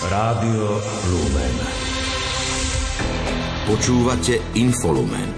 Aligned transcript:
Rádio 0.00 0.80
Lumen. 1.12 1.56
Počúvate 3.68 4.40
Infolumen. 4.56 5.28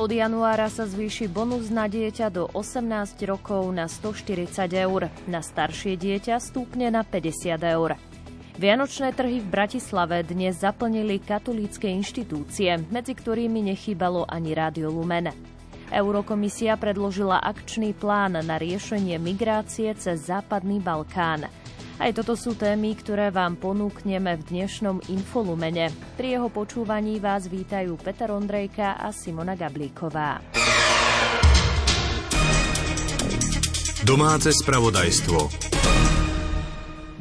Od 0.00 0.08
januára 0.08 0.72
sa 0.72 0.88
zvýši 0.88 1.28
bonus 1.28 1.68
na 1.68 1.84
dieťa 1.84 2.32
do 2.32 2.48
18 2.56 3.20
rokov 3.28 3.68
na 3.76 3.92
140 3.92 4.56
eur. 4.72 5.12
Na 5.28 5.44
staršie 5.44 6.00
dieťa 6.00 6.40
stúpne 6.40 6.88
na 6.88 7.04
50 7.04 7.60
eur. 7.60 8.00
Vianočné 8.56 9.12
trhy 9.12 9.44
v 9.44 9.48
Bratislave 9.52 10.24
dnes 10.24 10.56
zaplnili 10.56 11.20
katolícke 11.20 11.92
inštitúcie, 11.92 12.72
medzi 12.88 13.12
ktorými 13.12 13.68
nechýbalo 13.68 14.24
ani 14.24 14.56
Rádio 14.56 14.88
Lumen. 14.88 15.28
Eurokomisia 15.92 16.74
predložila 16.74 17.38
akčný 17.38 17.94
plán 17.94 18.34
na 18.40 18.56
riešenie 18.58 19.20
migrácie 19.22 19.92
cez 19.94 20.24
Západný 20.24 20.82
Balkán. 20.82 21.65
Aj 21.96 22.12
toto 22.12 22.36
sú 22.36 22.52
témy, 22.52 22.92
ktoré 22.92 23.32
vám 23.32 23.56
ponúkneme 23.56 24.36
v 24.36 24.42
dnešnom 24.52 25.00
Infolumene. 25.08 25.88
Pri 26.20 26.36
jeho 26.36 26.52
počúvaní 26.52 27.16
vás 27.24 27.48
vítajú 27.48 27.96
Peter 27.96 28.28
Ondrejka 28.36 29.00
a 29.00 29.08
Simona 29.16 29.56
Gablíková. 29.56 30.44
Domáce 34.04 34.52
spravodajstvo. 34.52 35.38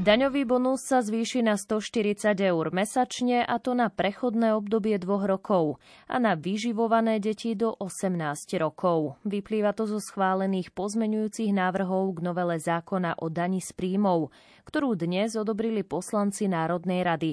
Daňový 0.06 0.46
bonus 0.46 0.86
sa 0.86 1.02
zvýši 1.02 1.42
na 1.42 1.58
140 1.58 2.38
eur 2.38 2.70
mesačne 2.70 3.42
a 3.42 3.58
to 3.58 3.74
na 3.74 3.90
prechodné 3.90 4.54
obdobie 4.54 5.02
dvoch 5.02 5.26
rokov 5.26 5.82
a 6.06 6.22
na 6.22 6.38
vyživované 6.38 7.18
deti 7.18 7.58
do 7.58 7.74
18 7.74 8.14
rokov. 8.62 9.18
Vyplýva 9.26 9.74
to 9.74 9.90
zo 9.90 9.98
schválených 9.98 10.78
pozmenujúcich 10.78 11.50
návrhov 11.50 12.22
k 12.22 12.22
novele 12.22 12.62
zákona 12.62 13.18
o 13.18 13.34
dani 13.34 13.66
z 13.66 13.74
príjmov, 13.74 14.30
ktorú 14.70 14.94
dnes 14.94 15.34
odobrili 15.34 15.82
poslanci 15.82 16.46
Národnej 16.46 17.02
rady. 17.02 17.32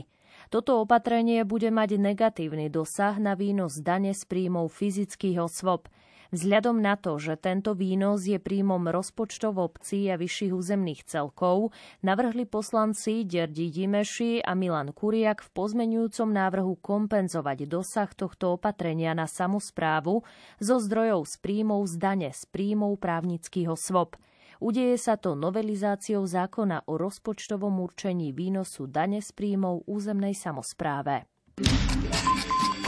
Toto 0.48 0.80
opatrenie 0.80 1.44
bude 1.44 1.68
mať 1.68 2.00
negatívny 2.00 2.72
dosah 2.72 3.20
na 3.20 3.36
výnos 3.36 3.84
dane 3.84 4.16
z 4.16 4.24
príjmov 4.24 4.72
fyzických 4.72 5.44
osôb– 5.44 5.92
Vzhľadom 6.32 6.80
na 6.80 6.96
to, 6.96 7.20
že 7.20 7.36
tento 7.36 7.76
výnos 7.76 8.24
je 8.24 8.40
príjmom 8.40 8.88
rozpočtov 8.88 9.60
obcí 9.60 10.08
a 10.08 10.16
vyšších 10.16 10.56
územných 10.56 11.04
celkov, 11.04 11.76
navrhli 12.00 12.48
poslanci 12.48 13.28
Derdi 13.28 13.68
Dimeši 13.68 14.40
a 14.40 14.56
Milan 14.56 14.96
Kuriak 14.96 15.44
v 15.44 15.52
pozmenujúcom 15.52 16.32
návrhu 16.32 16.80
kompenzovať 16.80 17.68
dosah 17.68 18.08
tohto 18.16 18.56
opatrenia 18.56 19.12
na 19.12 19.28
samozprávu 19.28 20.24
zo 20.56 20.76
zdrojov 20.80 21.28
z 21.28 21.34
príjmov 21.36 21.84
z 21.84 21.94
dane 22.00 22.30
z 22.32 22.42
príjmov 22.48 22.96
právnických 22.96 23.68
osôb. 23.68 24.16
Udeje 24.56 24.96
sa 24.96 25.20
to 25.20 25.36
novelizáciou 25.36 26.24
zákona 26.24 26.88
o 26.88 26.96
rozpočtovom 26.96 27.76
určení 27.76 28.32
výnosu 28.32 28.88
dane 28.88 29.20
z 29.20 29.36
príjmov 29.36 29.84
územnej 29.84 30.32
samozpráve. 30.32 31.28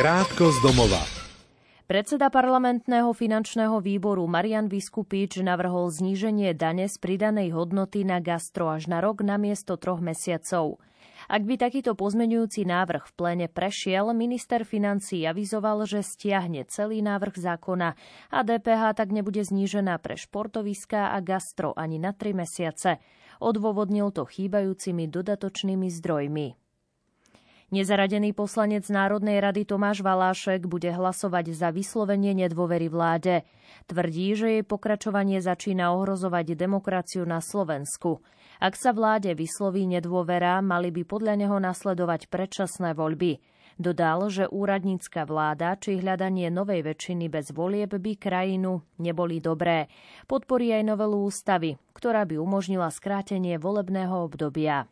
Krátko 0.01 0.49
z 0.49 0.59
domova. 0.65 1.24
Predseda 1.85 2.33
parlamentného 2.33 3.13
finančného 3.13 3.77
výboru 3.77 4.25
Marian 4.25 4.73
Vyskupič 4.73 5.45
navrhol 5.45 5.93
zníženie 5.93 6.57
dane 6.57 6.89
z 6.89 6.97
pridanej 6.97 7.53
hodnoty 7.53 8.09
na 8.09 8.25
gastro 8.25 8.73
až 8.73 8.89
na 8.89 9.05
rok 9.05 9.21
namiesto 9.21 9.77
troch 9.77 10.01
mesiacov. 10.01 10.81
Ak 11.29 11.45
by 11.45 11.61
takýto 11.61 11.93
pozmenujúci 11.93 12.65
návrh 12.65 13.05
v 13.05 13.13
pléne 13.13 13.47
prešiel, 13.53 14.17
minister 14.17 14.65
financí 14.65 15.29
avizoval, 15.29 15.85
že 15.85 16.01
stiahne 16.01 16.65
celý 16.73 17.05
návrh 17.05 17.37
zákona 17.37 17.93
a 18.33 18.39
DPH 18.41 18.97
tak 18.97 19.13
nebude 19.13 19.45
znížená 19.45 20.01
pre 20.01 20.17
športoviská 20.17 21.13
a 21.13 21.21
gastro 21.21 21.77
ani 21.77 22.01
na 22.01 22.17
tri 22.17 22.33
mesiace. 22.33 22.97
Odôvodnil 23.45 24.09
to 24.09 24.25
chýbajúcimi 24.25 25.05
dodatočnými 25.05 25.93
zdrojmi. 25.93 26.64
Nezaradený 27.73 28.37
poslanec 28.37 28.85
Národnej 28.93 29.41
rady 29.41 29.65
Tomáš 29.65 30.05
Valášek 30.05 30.69
bude 30.69 30.93
hlasovať 30.93 31.57
za 31.57 31.73
vyslovenie 31.73 32.37
nedôvery 32.37 32.93
vláde. 32.93 33.49
Tvrdí, 33.89 34.37
že 34.37 34.61
jej 34.61 34.65
pokračovanie 34.65 35.41
začína 35.41 35.97
ohrozovať 35.97 36.61
demokraciu 36.61 37.25
na 37.25 37.41
Slovensku. 37.41 38.21
Ak 38.61 38.77
sa 38.77 38.93
vláde 38.93 39.33
vysloví 39.33 39.89
nedôvera, 39.89 40.61
mali 40.61 40.93
by 40.93 41.09
podľa 41.09 41.41
neho 41.41 41.57
nasledovať 41.57 42.29
predčasné 42.29 42.93
voľby. 42.93 43.41
Dodal, 43.75 44.31
že 44.31 44.47
úradnícka 44.47 45.27
vláda 45.27 45.75
či 45.75 45.99
hľadanie 45.99 46.47
novej 46.53 46.87
väčšiny 46.87 47.27
bez 47.27 47.51
volieb 47.51 47.91
by 47.91 48.13
krajinu 48.15 48.87
neboli 49.03 49.43
dobré. 49.43 49.91
Podporí 50.31 50.71
aj 50.71 50.95
novelu 50.95 51.27
ústavy, 51.27 51.75
ktorá 51.91 52.23
by 52.23 52.39
umožnila 52.39 52.87
skrátenie 52.93 53.59
volebného 53.59 54.15
obdobia. 54.31 54.87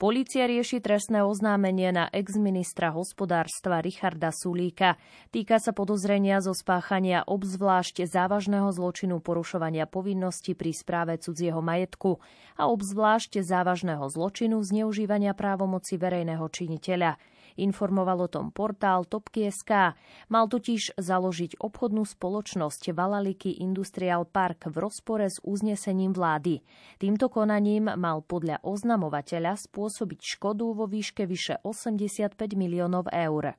Polícia 0.00 0.48
rieši 0.48 0.80
trestné 0.80 1.20
oznámenie 1.20 1.92
na 1.92 2.08
ex-ministra 2.08 2.88
hospodárstva 2.88 3.84
Richarda 3.84 4.32
Sulíka. 4.32 4.96
Týka 5.28 5.60
sa 5.60 5.76
podozrenia 5.76 6.40
zo 6.40 6.56
spáchania 6.56 7.20
obzvlášť 7.28 8.08
závažného 8.08 8.72
zločinu 8.72 9.20
porušovania 9.20 9.84
povinnosti 9.84 10.56
pri 10.56 10.72
správe 10.72 11.20
cudzieho 11.20 11.60
majetku 11.60 12.16
a 12.56 12.72
obzvlášť 12.72 13.44
závažného 13.44 14.08
zločinu 14.08 14.64
zneužívania 14.64 15.36
právomoci 15.36 16.00
verejného 16.00 16.48
činiteľa. 16.48 17.20
Informoval 17.58 18.26
o 18.26 18.28
tom 18.30 18.54
portál 18.54 19.08
Topky.sk. 19.08 19.96
Mal 20.30 20.44
totiž 20.46 20.94
založiť 21.00 21.58
obchodnú 21.58 22.06
spoločnosť 22.06 22.94
Valaliky 22.94 23.58
Industrial 23.64 24.28
Park 24.28 24.70
v 24.70 24.76
rozpore 24.78 25.26
s 25.26 25.42
uznesením 25.42 26.14
vlády. 26.14 26.62
Týmto 27.00 27.32
konaním 27.32 27.90
mal 27.96 28.22
podľa 28.22 28.62
oznamovateľa 28.62 29.58
spôsobiť 29.58 30.20
škodu 30.38 30.66
vo 30.70 30.86
výške 30.86 31.26
vyše 31.26 31.58
85 31.64 32.36
miliónov 32.54 33.10
eur. 33.10 33.58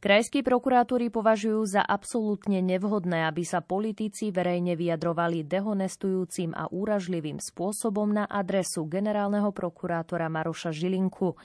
Krajskí 0.00 0.40
prokurátori 0.40 1.12
považujú 1.12 1.76
za 1.76 1.84
absolútne 1.84 2.64
nevhodné, 2.64 3.28
aby 3.28 3.44
sa 3.44 3.60
politici 3.60 4.32
verejne 4.32 4.72
vyjadrovali 4.72 5.44
dehonestujúcim 5.44 6.56
a 6.56 6.72
úražlivým 6.72 7.36
spôsobom 7.36 8.08
na 8.08 8.24
adresu 8.24 8.88
generálneho 8.88 9.52
prokurátora 9.52 10.32
Maroša 10.32 10.72
Žilinku 10.72 11.36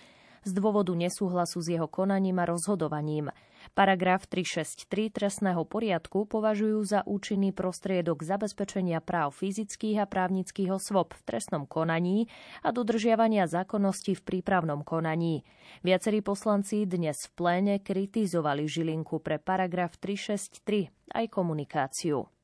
z 0.45 0.51
dôvodu 0.53 0.94
nesúhlasu 0.94 1.59
s 1.59 1.73
jeho 1.73 1.89
konaním 1.89 2.38
a 2.38 2.45
rozhodovaním. 2.45 3.33
Paragraf 3.73 4.29
363 4.29 5.09
trestného 5.09 5.66
poriadku 5.66 6.29
považujú 6.29 6.85
za 6.85 7.01
účinný 7.01 7.50
prostriedok 7.50 8.22
zabezpečenia 8.22 9.01
práv 9.01 9.34
fyzických 9.41 10.05
a 10.05 10.05
právnických 10.05 10.69
osôb 10.69 11.17
v 11.17 11.22
trestnom 11.25 11.66
konaní 11.66 12.29
a 12.61 12.69
dodržiavania 12.69 13.50
zákonnosti 13.50 14.13
v 14.13 14.22
prípravnom 14.22 14.85
konaní. 14.85 15.41
Viacerí 15.81 16.22
poslanci 16.22 16.85
dnes 16.85 17.25
v 17.25 17.31
pléne 17.34 17.75
kritizovali 17.81 18.69
Žilinku 18.69 19.17
pre 19.17 19.41
paragraf 19.41 19.97
363 19.97 20.94
aj 21.17 21.25
komunikáciu. 21.34 22.34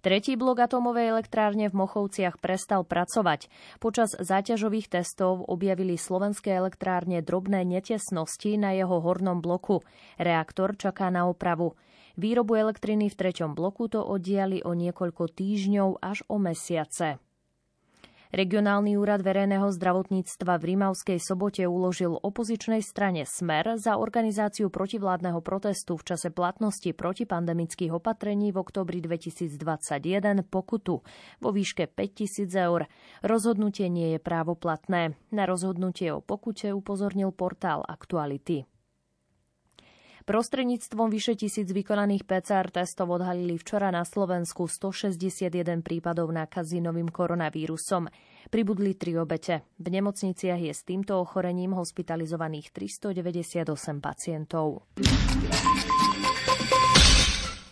Tretí 0.00 0.32
blok 0.32 0.64
atomovej 0.64 1.12
elektrárne 1.12 1.68
v 1.68 1.84
Mochovciach 1.84 2.40
prestal 2.40 2.88
pracovať. 2.88 3.52
Počas 3.84 4.16
záťažových 4.16 4.88
testov 4.88 5.44
objavili 5.44 6.00
slovenské 6.00 6.56
elektrárne 6.56 7.20
drobné 7.20 7.68
netesnosti 7.68 8.56
na 8.56 8.72
jeho 8.72 8.96
hornom 9.04 9.44
bloku. 9.44 9.84
Reaktor 10.16 10.80
čaká 10.80 11.12
na 11.12 11.28
opravu. 11.28 11.76
Výrobu 12.16 12.56
elektriny 12.56 13.12
v 13.12 13.18
treťom 13.20 13.52
bloku 13.52 13.92
to 13.92 14.00
oddiali 14.00 14.64
o 14.64 14.72
niekoľko 14.72 15.36
týždňov 15.36 16.00
až 16.00 16.24
o 16.32 16.40
mesiace. 16.40 17.20
Regionálny 18.30 18.94
úrad 18.94 19.26
verejného 19.26 19.74
zdravotníctva 19.74 20.54
v 20.62 20.62
Rímavskej 20.70 21.18
sobote 21.18 21.66
uložil 21.66 22.14
opozičnej 22.14 22.78
strane 22.78 23.26
Smer 23.26 23.74
za 23.74 23.98
organizáciu 23.98 24.70
protivládneho 24.70 25.42
protestu 25.42 25.98
v 25.98 26.14
čase 26.14 26.30
platnosti 26.30 26.94
protipandemických 26.94 27.90
opatrení 27.90 28.54
v 28.54 28.62
oktobri 28.62 29.02
2021 29.02 30.46
pokutu 30.46 31.02
vo 31.42 31.50
výške 31.50 31.90
5000 31.90 32.54
eur. 32.54 32.86
Rozhodnutie 33.26 33.90
nie 33.90 34.14
je 34.14 34.22
právoplatné. 34.22 35.18
Na 35.34 35.42
rozhodnutie 35.50 36.14
o 36.14 36.22
pokute 36.22 36.70
upozornil 36.70 37.34
portál 37.34 37.82
Aktuality. 37.82 38.62
Prostredníctvom 40.24 41.08
vyše 41.10 41.34
tisíc 41.34 41.68
vykonaných 41.72 42.28
PCR 42.28 42.68
testov 42.68 43.10
odhalili 43.16 43.56
včera 43.56 43.88
na 43.88 44.04
Slovensku 44.04 44.68
161 44.68 45.80
prípadov 45.80 46.28
nákazy 46.30 46.84
novým 46.84 47.08
koronavírusom. 47.08 48.08
Pribudli 48.48 48.96
tri 48.96 49.16
obete. 49.16 49.64
V 49.76 49.88
nemocniciach 49.88 50.60
je 50.60 50.72
s 50.72 50.82
týmto 50.84 51.20
ochorením 51.20 51.76
hospitalizovaných 51.76 52.72
398 52.72 53.68
pacientov. 54.00 54.88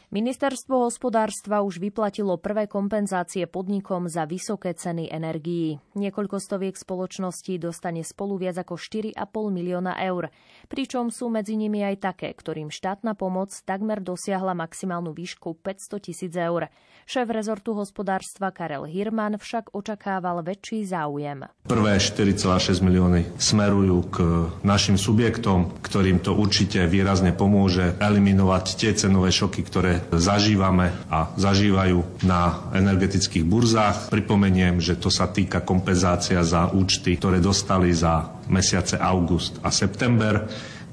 Ministerstvo 0.08 0.88
hospodárstva 0.88 1.60
už 1.60 1.84
vyplatilo 1.84 2.40
prvé 2.40 2.64
kompenzácie 2.64 3.44
podnikom 3.44 4.08
za 4.08 4.24
vysoké 4.24 4.72
ceny 4.72 5.12
energií. 5.12 5.84
Niekoľko 6.00 6.40
stoviek 6.40 6.80
spoločností 6.80 7.60
dostane 7.60 8.00
spolu 8.00 8.40
viac 8.40 8.56
ako 8.56 8.80
4,5 8.80 9.12
milióna 9.52 10.00
eur, 10.00 10.32
pričom 10.72 11.12
sú 11.12 11.28
medzi 11.28 11.60
nimi 11.60 11.84
aj 11.84 12.08
také, 12.08 12.32
ktorým 12.32 12.72
štátna 12.72 13.20
pomoc 13.20 13.52
takmer 13.68 14.00
dosiahla 14.00 14.56
maximálnu 14.56 15.12
výšku 15.12 15.60
500 15.60 16.00
tisíc 16.00 16.32
eur. 16.32 16.72
Šéf 17.04 17.28
rezortu 17.28 17.76
hospodárstva 17.76 18.48
Karel 18.48 18.88
Hirman 18.88 19.36
však 19.36 19.76
očakával 19.76 20.40
väčší 20.40 20.88
záujem. 20.88 21.44
Prvé 21.68 22.00
4,6 22.00 22.80
milióny 22.80 23.36
smerujú 23.36 23.98
k 24.08 24.16
našim 24.64 24.96
subjektom, 24.96 25.84
ktorým 25.84 26.24
to 26.24 26.32
určite 26.32 26.88
výrazne 26.88 27.36
pomôže 27.36 27.92
eliminovať 28.00 28.64
tie 28.72 28.96
cenové 28.96 29.28
šoky, 29.28 29.60
ktoré 29.68 29.97
zažívame 30.14 30.94
a 31.08 31.30
zažívajú 31.36 32.24
na 32.26 32.70
energetických 32.74 33.44
burzách. 33.44 33.96
Pripomeniem, 34.12 34.78
že 34.78 34.98
to 34.98 35.08
sa 35.08 35.30
týka 35.30 35.62
kompenzácia 35.62 36.40
za 36.42 36.70
účty, 36.70 37.16
ktoré 37.16 37.38
dostali 37.38 37.92
za 37.94 38.32
mesiace 38.48 38.96
august 38.96 39.60
a 39.62 39.70
september 39.70 40.48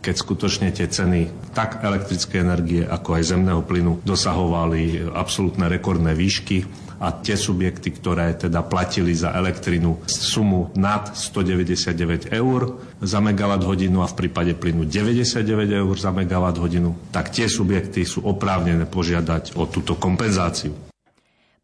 keď 0.05 0.21
skutočne 0.21 0.69
tie 0.69 0.85
ceny 0.85 1.49
tak 1.57 1.81
elektrickej 1.81 2.37
energie, 2.37 2.85
ako 2.85 3.17
aj 3.17 3.23
zemného 3.25 3.65
plynu 3.65 4.05
dosahovali 4.05 5.01
absolútne 5.09 5.65
rekordné 5.65 6.13
výšky 6.13 6.84
a 7.01 7.11
tie 7.11 7.33
subjekty, 7.33 7.91
ktoré 7.95 8.37
teda 8.37 8.61
platili 8.63 9.11
za 9.17 9.33
elektrinu 9.33 9.99
sumu 10.05 10.69
nad 10.77 11.11
199 11.15 12.29
eur 12.31 12.77
za 13.01 13.19
megawatt 13.19 13.65
hodinu 13.65 14.05
a 14.05 14.07
v 14.07 14.25
prípade 14.25 14.53
plynu 14.55 14.85
99 14.87 15.41
eur 15.71 15.95
za 15.97 16.13
megawatt 16.13 16.61
hodinu, 16.61 16.93
tak 17.09 17.33
tie 17.33 17.49
subjekty 17.49 18.05
sú 18.05 18.23
oprávnené 18.23 18.85
požiadať 18.85 19.57
o 19.57 19.67
túto 19.67 19.97
kompenzáciu. 19.97 20.84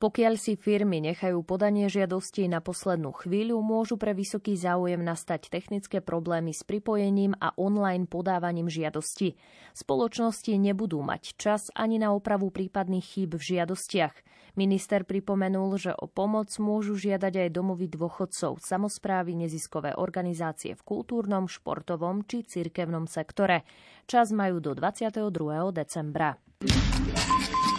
Pokiaľ 0.01 0.33
si 0.33 0.57
firmy 0.57 0.98
nechajú 0.98 1.45
podanie 1.45 1.86
žiadosti 1.86 2.50
na 2.50 2.57
poslednú 2.57 3.13
chvíľu, 3.13 3.62
môžu 3.62 4.01
pre 4.01 4.18
vysoký 4.18 4.57
záujem 4.57 4.98
nastať 4.98 5.53
technické 5.53 6.01
problémy 6.01 6.57
s 6.57 6.65
pripojením 6.65 7.38
a 7.38 7.53
online 7.53 8.09
podávaním 8.09 8.65
žiadosti. 8.65 9.38
Spoločnosti 9.77 10.57
nebudú 10.57 11.06
mať 11.06 11.38
čas 11.38 11.69
ani 11.77 12.01
na 12.01 12.18
opravu 12.18 12.50
prípadných 12.50 13.06
chýb 13.06 13.38
v 13.38 13.45
žiadostiach. 13.45 14.15
Minister 14.57 15.06
pripomenul, 15.06 15.77
že 15.77 15.94
o 15.94 16.09
pomoc 16.09 16.50
môžu 16.57 16.97
žiadať 16.97 17.38
aj 17.38 17.50
domovy 17.54 17.86
dôchodcov, 17.86 18.57
samozprávy, 18.57 19.38
neziskové 19.38 19.94
organizácie 19.94 20.74
v 20.74 20.81
kultúrnom, 20.81 21.45
športovom 21.45 22.25
či 22.25 22.42
cirkevnom 22.42 23.06
sektore. 23.06 23.69
Čas 24.09 24.33
majú 24.33 24.57
do 24.65 24.74
22. 24.74 25.30
decembra. 25.77 26.42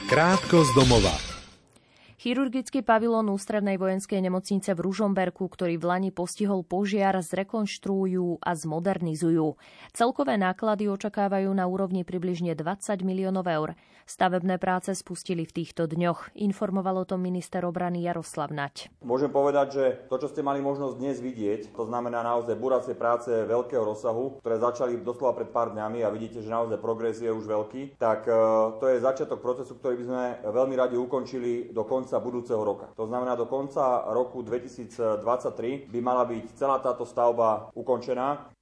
Krátko 0.07 0.63
z 0.63 0.71
domova. 0.79 1.32
Chirurgický 2.23 2.87
pavilón 2.87 3.35
Ústrednej 3.35 3.83
vojenskej 3.83 4.23
nemocnice 4.23 4.79
v 4.79 4.87
Ružomberku, 4.87 5.43
ktorý 5.43 5.75
v 5.75 5.91
Lani 5.91 6.11
postihol 6.15 6.63
požiar, 6.63 7.19
zrekonštruujú 7.19 8.39
a 8.39 8.55
zmodernizujú. 8.55 9.59
Celkové 9.91 10.39
náklady 10.39 10.87
očakávajú 10.87 11.51
na 11.51 11.67
úrovni 11.67 12.07
približne 12.07 12.55
20 12.55 13.03
miliónov 13.03 13.51
eur. 13.51 13.75
Stavebné 14.07 14.59
práce 14.59 14.95
spustili 14.99 15.47
v 15.47 15.63
týchto 15.63 15.87
dňoch. 15.87 16.35
Informoval 16.39 17.03
o 17.03 17.09
tom 17.09 17.23
minister 17.23 17.63
obrany 17.63 18.03
Jaroslav 18.03 18.51
Nať. 18.51 18.91
Môžem 19.03 19.31
povedať, 19.31 19.67
že 19.75 19.85
to, 20.11 20.19
čo 20.19 20.31
ste 20.31 20.43
mali 20.43 20.59
možnosť 20.59 20.99
dnes 20.99 21.17
vidieť, 21.23 21.75
to 21.75 21.87
znamená 21.87 22.23
naozaj 22.23 22.59
buracie 22.59 22.95
práce 22.99 23.31
veľkého 23.31 23.83
rozsahu, 23.83 24.43
ktoré 24.43 24.59
začali 24.59 25.01
doslova 25.03 25.39
pred 25.39 25.51
pár 25.55 25.75
dňami 25.75 26.03
a 26.03 26.13
vidíte, 26.13 26.43
že 26.43 26.51
naozaj 26.51 26.83
progres 26.83 27.23
je 27.23 27.31
už 27.31 27.47
veľký, 27.47 27.97
tak 27.99 28.27
e, 28.27 28.35
to 28.83 28.85
je 28.91 29.03
začiatok 29.03 29.39
procesu, 29.39 29.79
ktorý 29.79 29.95
by 30.03 30.05
sme 30.05 30.25
veľmi 30.51 30.75
radi 30.75 30.97
ukončili 30.99 31.71
do 31.71 31.87
konca 31.87 32.12
konca 32.13 32.21
budúceho 32.21 32.61
roka. 32.61 32.93
To 32.93 33.09
znamená, 33.09 33.33
do 33.33 33.49
konca 33.49 34.05
roku 34.13 34.45
2023 34.45 35.89
by 35.89 36.01
mala 36.05 36.29
byť 36.29 36.45
celá 36.61 36.77
táto 36.77 37.09
stavba 37.09 37.73
ukončená. 37.73 38.53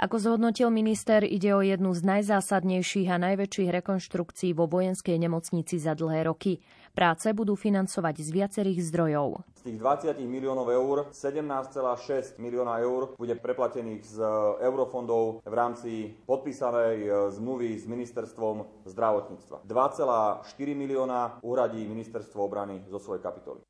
Ako 0.00 0.16
zhodnotil 0.16 0.72
minister, 0.72 1.20
ide 1.28 1.52
o 1.52 1.60
jednu 1.60 1.92
z 1.92 2.00
najzásadnejších 2.00 3.12
a 3.12 3.20
najväčších 3.20 3.68
rekonštrukcií 3.68 4.56
vo 4.56 4.64
vojenskej 4.64 5.20
nemocnici 5.20 5.76
za 5.76 5.92
dlhé 5.92 6.24
roky. 6.24 6.64
Práce 6.96 7.28
budú 7.36 7.52
financovať 7.52 8.24
z 8.24 8.28
viacerých 8.32 8.80
zdrojov. 8.80 9.44
Z 9.60 9.68
tých 9.68 9.76
20 9.76 10.16
miliónov 10.24 10.72
eur 10.72 11.12
17,6 11.12 12.40
milióna 12.40 12.80
eur 12.80 13.12
bude 13.20 13.36
preplatených 13.36 14.00
z 14.08 14.16
eurofondov 14.64 15.44
v 15.44 15.52
rámci 15.52 16.16
podpísanej 16.24 16.96
e, 17.04 17.08
zmluvy 17.36 17.76
s 17.76 17.84
ministerstvom 17.84 18.88
zdravotníctva. 18.88 19.68
2,4 19.68 20.48
milióna 20.80 21.44
uhradí 21.44 21.84
ministerstvo 21.84 22.40
obrany 22.40 22.88
zo 22.88 22.96
svojej 22.96 23.20
kapitoly. 23.20 23.60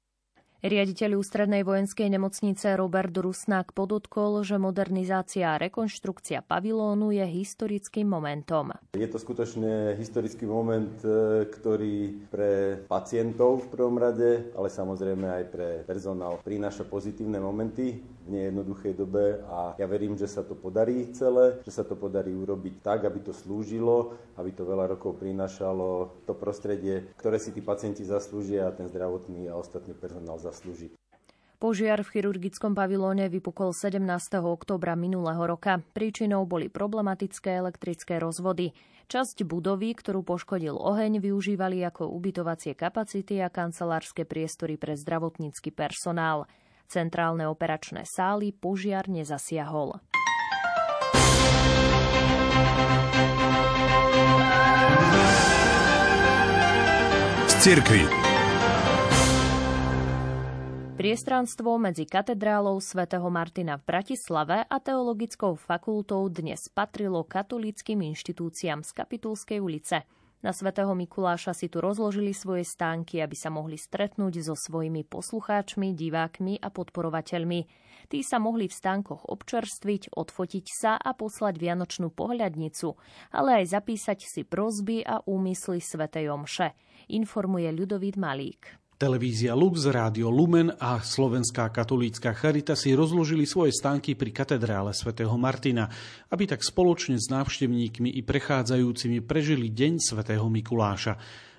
Riaditeľ 0.60 1.16
ústrednej 1.16 1.64
vojenskej 1.64 2.12
nemocnice 2.12 2.76
Robert 2.76 3.16
Rusnák 3.16 3.72
podotkol, 3.72 4.44
že 4.44 4.60
modernizácia 4.60 5.56
a 5.56 5.60
rekonštrukcia 5.60 6.44
pavilónu 6.44 7.16
je 7.16 7.24
historickým 7.24 8.04
momentom. 8.04 8.76
Je 8.92 9.08
to 9.08 9.16
skutočne 9.16 9.96
historický 9.96 10.44
moment, 10.44 11.00
e, 11.00 11.48
ktorý 11.48 12.28
pre 12.28 12.76
pacientov 12.92 13.64
v 13.64 13.70
prvom 13.72 13.96
rade, 13.96 14.52
ale 14.52 14.68
samozrejme 14.68 15.32
aj 15.32 15.44
pre 15.48 15.68
personál 15.88 16.36
prináša 16.44 16.84
pozitívne 16.84 17.40
momenty 17.40 18.04
v 18.04 18.28
nejednoduchej 18.28 18.92
dobe 19.00 19.40
a 19.48 19.80
ja 19.80 19.88
verím, 19.88 20.20
že 20.20 20.28
sa 20.28 20.44
to 20.44 20.52
podarí 20.52 21.08
celé, 21.16 21.64
že 21.64 21.72
sa 21.72 21.88
to 21.88 21.96
podarí 21.96 22.36
urobiť 22.36 22.84
tak, 22.84 23.08
aby 23.08 23.24
to 23.24 23.32
slúžilo, 23.32 24.12
aby 24.36 24.52
to 24.52 24.68
veľa 24.68 24.92
rokov 24.92 25.16
prinášalo 25.16 26.20
to 26.28 26.36
prostredie, 26.36 27.16
ktoré 27.16 27.40
si 27.40 27.48
tí 27.48 27.64
pacienti 27.64 28.04
zaslúžia 28.04 28.68
a 28.68 28.76
ten 28.76 28.92
zdravotný 28.92 29.48
a 29.48 29.56
ostatný 29.56 29.96
personál 29.96 30.36
zaslúžia 30.36 30.49
zaslúži. 30.50 30.90
Požiar 31.60 32.00
v 32.00 32.08
chirurgickom 32.16 32.72
pavilóne 32.72 33.28
vypukol 33.28 33.76
17. 33.76 34.00
oktobra 34.40 34.96
minulého 34.96 35.44
roka. 35.44 35.84
Príčinou 35.92 36.48
boli 36.48 36.72
problematické 36.72 37.60
elektrické 37.60 38.16
rozvody. 38.16 38.72
Časť 39.12 39.44
budovy, 39.44 39.92
ktorú 39.92 40.24
poškodil 40.24 40.72
oheň, 40.72 41.20
využívali 41.20 41.84
ako 41.84 42.08
ubytovacie 42.16 42.72
kapacity 42.72 43.44
a 43.44 43.52
kancelárske 43.52 44.24
priestory 44.24 44.80
pre 44.80 44.96
zdravotnícky 44.96 45.68
personál. 45.68 46.48
Centrálne 46.88 47.44
operačné 47.44 48.08
sály 48.08 48.56
požiar 48.56 49.12
nezasiahol. 49.12 50.00
Z 57.44 57.54
cirkvi. 57.60 58.29
Priestranstvo 61.00 61.80
medzi 61.80 62.04
katedrálou 62.04 62.76
svätého 62.76 63.24
Martina 63.32 63.80
v 63.80 63.88
Bratislave 63.88 64.68
a 64.68 64.76
teologickou 64.84 65.56
fakultou 65.56 66.28
dnes 66.28 66.68
patrilo 66.68 67.24
katolíckým 67.24 68.04
inštitúciám 68.12 68.84
z 68.84 68.90
Kapitulskej 68.92 69.64
ulice. 69.64 70.04
Na 70.44 70.52
svätého 70.52 70.92
Mikuláša 70.92 71.56
si 71.56 71.72
tu 71.72 71.80
rozložili 71.80 72.36
svoje 72.36 72.68
stánky, 72.68 73.16
aby 73.24 73.32
sa 73.32 73.48
mohli 73.48 73.80
stretnúť 73.80 74.44
so 74.44 74.52
svojimi 74.52 75.08
poslucháčmi, 75.08 75.96
divákmi 75.96 76.60
a 76.60 76.68
podporovateľmi. 76.68 77.60
Tí 78.12 78.20
sa 78.20 78.36
mohli 78.36 78.68
v 78.68 78.76
stánkoch 78.76 79.24
občerstviť, 79.24 80.12
odfotiť 80.12 80.66
sa 80.68 81.00
a 81.00 81.16
poslať 81.16 81.56
vianočnú 81.56 82.12
pohľadnicu, 82.12 82.92
ale 83.32 83.64
aj 83.64 83.72
zapísať 83.72 84.20
si 84.20 84.44
prozby 84.44 85.00
a 85.00 85.24
úmysly 85.24 85.80
svätej 85.80 86.28
Omše, 86.28 86.76
informuje 87.08 87.72
Ľudovít 87.72 88.20
Malík. 88.20 88.89
Televízia 89.00 89.56
Lux, 89.56 89.88
Rádio 89.88 90.28
Lumen 90.28 90.76
a 90.76 91.00
Slovenská 91.00 91.72
katolícka 91.72 92.36
Charita 92.36 92.76
si 92.76 92.92
rozložili 92.92 93.48
svoje 93.48 93.72
stánky 93.72 94.12
pri 94.12 94.28
katedrále 94.28 94.92
svätého 94.92 95.32
Martina, 95.40 95.88
aby 96.28 96.44
tak 96.44 96.60
spoločne 96.60 97.16
s 97.16 97.32
návštevníkmi 97.32 98.12
i 98.12 98.20
prechádzajúcimi 98.20 99.24
prežili 99.24 99.72
deň 99.72 100.04
svätého 100.04 100.44
Mikuláša. 100.52 101.16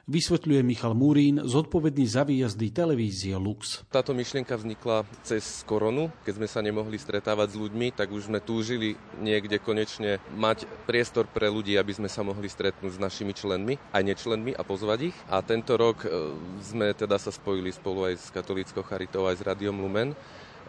Vysvetľuje 0.09 0.65
Michal 0.65 0.97
Múrín, 0.97 1.45
zodpovedný 1.45 2.09
za 2.09 2.25
výjazdy 2.25 2.73
televízie 2.73 3.37
Lux. 3.37 3.85
Táto 3.93 4.17
myšlienka 4.17 4.57
vznikla 4.57 5.05
cez 5.21 5.61
koronu, 5.61 6.09
keď 6.25 6.33
sme 6.41 6.47
sa 6.49 6.65
nemohli 6.65 6.97
stretávať 6.97 7.53
s 7.53 7.59
ľuďmi, 7.61 7.93
tak 7.93 8.09
už 8.09 8.33
sme 8.33 8.41
túžili 8.41 8.97
niekde 9.21 9.61
konečne 9.61 10.17
mať 10.33 10.65
priestor 10.89 11.29
pre 11.29 11.53
ľudí, 11.53 11.77
aby 11.77 11.93
sme 11.93 12.09
sa 12.09 12.25
mohli 12.25 12.49
stretnúť 12.49 12.97
s 12.97 13.03
našimi 13.03 13.37
členmi, 13.37 13.77
aj 13.93 14.01
nečlenmi 14.01 14.57
a 14.57 14.65
pozvať 14.65 15.13
ich. 15.13 15.17
A 15.29 15.45
tento 15.45 15.77
rok 15.77 16.01
e, 16.01 16.33
sme 16.65 16.97
teda 16.97 17.21
sa 17.21 17.29
spojili 17.29 17.69
spolu 17.69 18.09
aj 18.09 18.13
s 18.17 18.27
katolíckou 18.33 18.81
charitou, 18.81 19.29
aj 19.29 19.37
s 19.37 19.45
Radiom 19.45 19.85
Lumen 19.85 20.17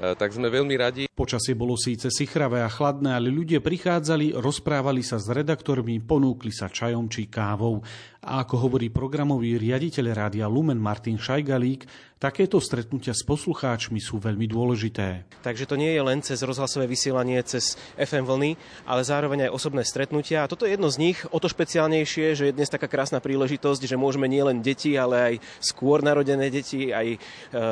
E, 0.00 0.16
tak 0.16 0.32
sme 0.32 0.48
veľmi 0.48 0.74
radi. 0.74 1.02
Počasie 1.12 1.52
bolo 1.52 1.76
síce 1.76 2.08
sichravé 2.08 2.64
a 2.64 2.70
chladné, 2.70 3.12
ale 3.12 3.28
ľudia 3.28 3.60
prichádzali, 3.60 4.32
rozprávali 4.34 5.04
sa 5.04 5.20
s 5.20 5.28
redaktormi, 5.28 6.00
ponúkli 6.00 6.50
sa 6.50 6.72
čajom 6.72 7.06
či 7.12 7.28
kávou. 7.28 7.84
A 8.22 8.46
ako 8.46 8.70
hovorí 8.70 8.86
programový 8.86 9.58
riaditeľ 9.58 10.14
rádia 10.14 10.46
Lumen 10.46 10.78
Martin 10.78 11.18
Šajgalík, 11.18 11.90
takéto 12.22 12.62
stretnutia 12.62 13.10
s 13.10 13.26
poslucháčmi 13.26 13.98
sú 13.98 14.22
veľmi 14.22 14.46
dôležité. 14.46 15.26
Takže 15.42 15.66
to 15.66 15.74
nie 15.74 15.90
je 15.90 16.06
len 16.06 16.22
cez 16.22 16.38
rozhlasové 16.46 16.86
vysielanie, 16.86 17.42
cez 17.42 17.74
FM 17.98 18.22
vlny, 18.22 18.54
ale 18.86 19.02
zároveň 19.02 19.50
aj 19.50 19.58
osobné 19.58 19.82
stretnutia. 19.82 20.46
A 20.46 20.50
toto 20.50 20.62
je 20.62 20.78
jedno 20.78 20.86
z 20.86 21.02
nich, 21.02 21.18
o 21.34 21.42
to 21.42 21.50
špeciálnejšie, 21.50 22.38
že 22.38 22.44
je 22.46 22.54
dnes 22.54 22.70
taká 22.70 22.86
krásna 22.86 23.18
príležitosť, 23.18 23.90
že 23.90 23.98
môžeme 23.98 24.30
nielen 24.30 24.62
deti, 24.62 24.94
ale 24.94 25.34
aj 25.34 25.34
skôr 25.58 25.98
narodené 25.98 26.46
deti, 26.46 26.94
aj 26.94 27.06
e, 27.10 27.18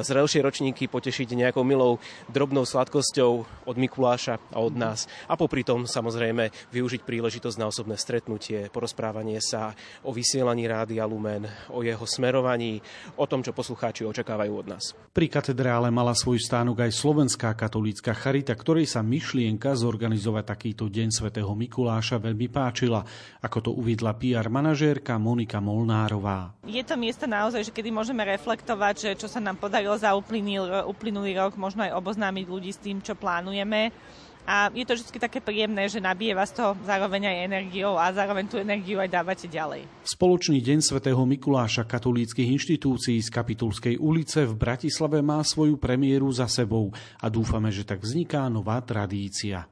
zrelšie 0.03 0.43
ročníky 0.43 0.91
potešiť 0.91 1.31
nejakou 1.31 1.63
milou 1.63 2.03
drobnou 2.27 2.67
sladkosťou 2.67 3.47
od 3.71 3.77
Mikuláša 3.79 4.51
a 4.51 4.59
od 4.59 4.75
nás. 4.75 5.07
A 5.31 5.39
popri 5.39 5.63
tom 5.63 5.87
samozrejme 5.87 6.75
využiť 6.75 7.07
príležitosť 7.07 7.55
na 7.55 7.71
osobné 7.71 7.95
stretnutie, 7.95 8.67
porozprávanie 8.75 9.39
sa 9.39 9.79
o 10.03 10.11
vysielaní 10.11 10.40
Rádia 10.45 11.05
Lumen, 11.07 11.45
o 11.71 11.85
jeho 11.85 12.03
smerovaní, 12.09 12.81
o 13.17 13.25
tom, 13.29 13.45
čo 13.45 13.53
poslucháči 13.53 14.05
očakávajú 14.09 14.53
od 14.53 14.67
nás. 14.67 14.85
Pri 15.11 15.27
katedrále 15.29 15.93
mala 15.93 16.17
svoj 16.17 16.41
stánok 16.41 16.87
aj 16.87 16.93
Slovenská 16.97 17.53
katolícka 17.55 18.15
charita, 18.17 18.57
ktorej 18.57 18.89
sa 18.89 19.05
myšlienka 19.05 19.77
zorganizovať 19.77 20.45
takýto 20.47 20.89
deň 20.91 21.09
svätého 21.11 21.51
Mikuláša 21.53 22.23
veľmi 22.23 22.49
páčila, 22.49 23.03
ako 23.45 23.59
to 23.59 23.71
uvidla 23.75 24.17
PR 24.17 24.47
manažérka 24.51 25.19
Monika 25.21 25.59
Molnárová. 25.59 26.57
Je 26.67 26.83
to 26.87 26.95
miesto 26.95 27.27
naozaj, 27.27 27.67
že 27.67 27.75
kedy 27.75 27.91
môžeme 27.91 28.23
reflektovať, 28.25 28.95
že 28.97 29.11
čo 29.19 29.29
sa 29.29 29.43
nám 29.43 29.59
podarilo 29.59 29.99
za 29.99 30.15
uplynulý 30.17 31.33
rok, 31.37 31.59
možno 31.59 31.85
aj 31.85 31.97
oboznámiť 31.99 32.45
ľudí 32.47 32.71
s 32.71 32.83
tým, 32.83 33.03
čo 33.03 33.19
plánujeme 33.19 33.91
a 34.51 34.67
je 34.75 34.83
to 34.83 34.99
vždy 34.99 35.23
také 35.23 35.39
príjemné, 35.39 35.87
že 35.87 36.03
nabije 36.03 36.35
vás 36.35 36.51
to 36.51 36.75
zároveň 36.83 37.31
aj 37.31 37.47
energiou 37.47 37.95
a 37.95 38.11
zároveň 38.11 38.51
tú 38.51 38.59
energiu 38.59 38.99
aj 38.99 39.07
dávate 39.07 39.47
ďalej. 39.47 39.87
Spoločný 40.03 40.59
deň 40.59 40.83
svätého 40.83 41.23
Mikuláša 41.23 41.87
katolíckých 41.87 42.59
inštitúcií 42.59 43.23
z 43.23 43.31
Kapitulskej 43.31 43.95
ulice 44.03 44.43
v 44.51 44.59
Bratislave 44.59 45.23
má 45.23 45.39
svoju 45.47 45.79
premiéru 45.79 46.35
za 46.35 46.51
sebou 46.51 46.91
a 47.23 47.31
dúfame, 47.31 47.71
že 47.71 47.87
tak 47.87 48.03
vzniká 48.03 48.51
nová 48.51 48.83
tradícia. 48.83 49.71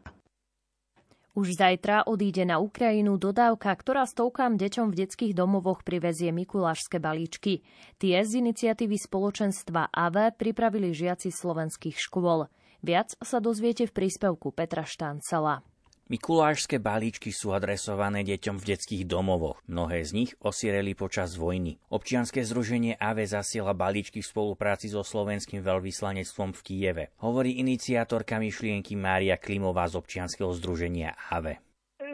Už 1.35 1.54
zajtra 1.54 2.06
odíde 2.06 2.42
na 2.42 2.58
Ukrajinu 2.58 3.14
dodávka, 3.14 3.70
ktorá 3.70 4.06
stovkám 4.06 4.58
deťom 4.58 4.90
v 4.90 5.06
detských 5.06 5.32
domovoch 5.38 5.87
privezie 5.87 6.35
mikulášske 6.35 6.99
balíčky. 6.99 7.62
Tie 7.99 8.14
z 8.18 8.42
iniciatívy 8.42 8.99
spoločenstva 8.99 9.90
AVE 9.90 10.35
pripravili 10.35 10.90
žiaci 10.90 11.30
slovenských 11.30 11.94
škôl. 11.94 12.50
Viac 12.78 13.18
sa 13.18 13.42
dozviete 13.42 13.90
v 13.90 13.94
príspevku 13.94 14.54
Petra 14.54 14.87
Štancela. 14.87 15.66
Mikulášske 16.08 16.80
balíčky 16.80 17.35
sú 17.35 17.52
adresované 17.52 18.25
deťom 18.25 18.56
v 18.56 18.68
detských 18.73 19.04
domovoch. 19.04 19.61
Mnohé 19.68 20.06
z 20.08 20.16
nich 20.16 20.30
osiereli 20.40 20.97
počas 20.97 21.37
vojny. 21.37 21.76
Občianske 21.92 22.40
združenie 22.40 22.97
AVE 22.97 23.28
zasiela 23.28 23.76
balíčky 23.76 24.25
v 24.25 24.30
spolupráci 24.30 24.88
so 24.88 25.04
slovenským 25.04 25.61
veľvyslanectvom 25.61 26.56
v 26.56 26.61
Kieve. 26.64 27.04
Hovorí 27.20 27.61
iniciátorka 27.61 28.40
myšlienky 28.40 28.97
Mária 28.97 29.37
Klimová 29.37 29.85
z 29.90 30.00
občianskeho 30.00 30.49
združenia 30.56 31.12
AVE 31.28 31.61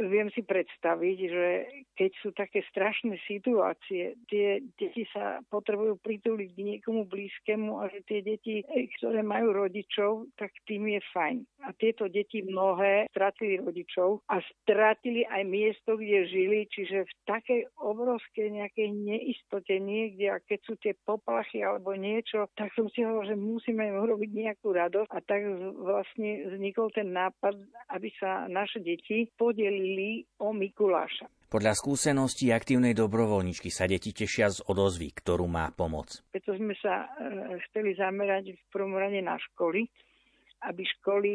viem 0.03 0.29
si 0.31 0.43
predstaviť, 0.43 1.19
že 1.31 1.47
keď 1.95 2.11
sú 2.21 2.35
také 2.35 2.67
strašné 2.69 3.17
situácie, 3.25 4.19
tie 4.27 4.61
deti 4.77 5.07
sa 5.15 5.41
potrebujú 5.49 5.99
prituliť 6.03 6.51
k 6.55 6.67
niekomu 6.75 7.07
blízkemu 7.07 7.71
a 7.81 7.89
že 7.91 8.01
tie 8.07 8.21
deti, 8.21 8.67
ktoré 8.99 9.23
majú 9.23 9.55
rodičov, 9.55 10.29
tak 10.35 10.51
tým 10.67 10.91
je 10.91 11.01
fajn. 11.15 11.39
A 11.65 11.73
tieto 11.73 12.11
deti 12.11 12.45
mnohé 12.45 13.09
stratili 13.15 13.57
rodičov 13.63 14.27
a 14.29 14.43
stratili 14.63 15.25
aj 15.25 15.43
miesto, 15.49 15.97
kde 15.97 16.29
žili, 16.29 16.69
čiže 16.69 17.09
v 17.09 17.13
takej 17.25 17.61
obrovskej 17.81 18.53
nejakej 18.53 18.89
neistote 18.93 19.79
niekde 19.81 20.35
a 20.35 20.43
keď 20.43 20.59
sú 20.67 20.75
tie 20.83 20.93
poplachy 21.07 21.65
alebo 21.65 21.95
niečo, 21.97 22.51
tak 22.59 22.75
som 22.77 22.91
si 22.93 23.07
hovoril, 23.07 23.33
že 23.33 23.37
musíme 23.39 23.87
im 23.87 24.03
urobiť 24.03 24.31
nejakú 24.35 24.75
radosť 24.75 25.11
a 25.15 25.19
tak 25.25 25.41
vlastne 25.79 26.53
vznikol 26.53 26.91
ten 26.93 27.15
nápad, 27.15 27.57
aby 27.95 28.09
sa 28.19 28.51
naše 28.51 28.83
deti 28.83 29.31
podelili 29.39 30.27
o 30.43 30.53
Mikuláša. 30.53 31.31
Podľa 31.55 31.79
skúseností 31.79 32.51
aktívnej 32.51 32.99
dobrovoľničky 32.99 33.71
sa 33.71 33.87
deti 33.87 34.11
tešia 34.11 34.51
z 34.51 34.59
odozvy, 34.67 35.15
ktorú 35.15 35.47
má 35.47 35.71
pomoc. 35.71 36.19
Preto 36.35 36.51
sme 36.59 36.75
sa 36.83 37.07
e, 37.07 37.55
chceli 37.71 37.95
zamerať 37.95 38.59
v 38.59 38.63
prvom 38.75 38.99
rade 38.99 39.23
na 39.23 39.39
školy, 39.39 39.87
aby 40.65 40.83
školy 40.99 41.33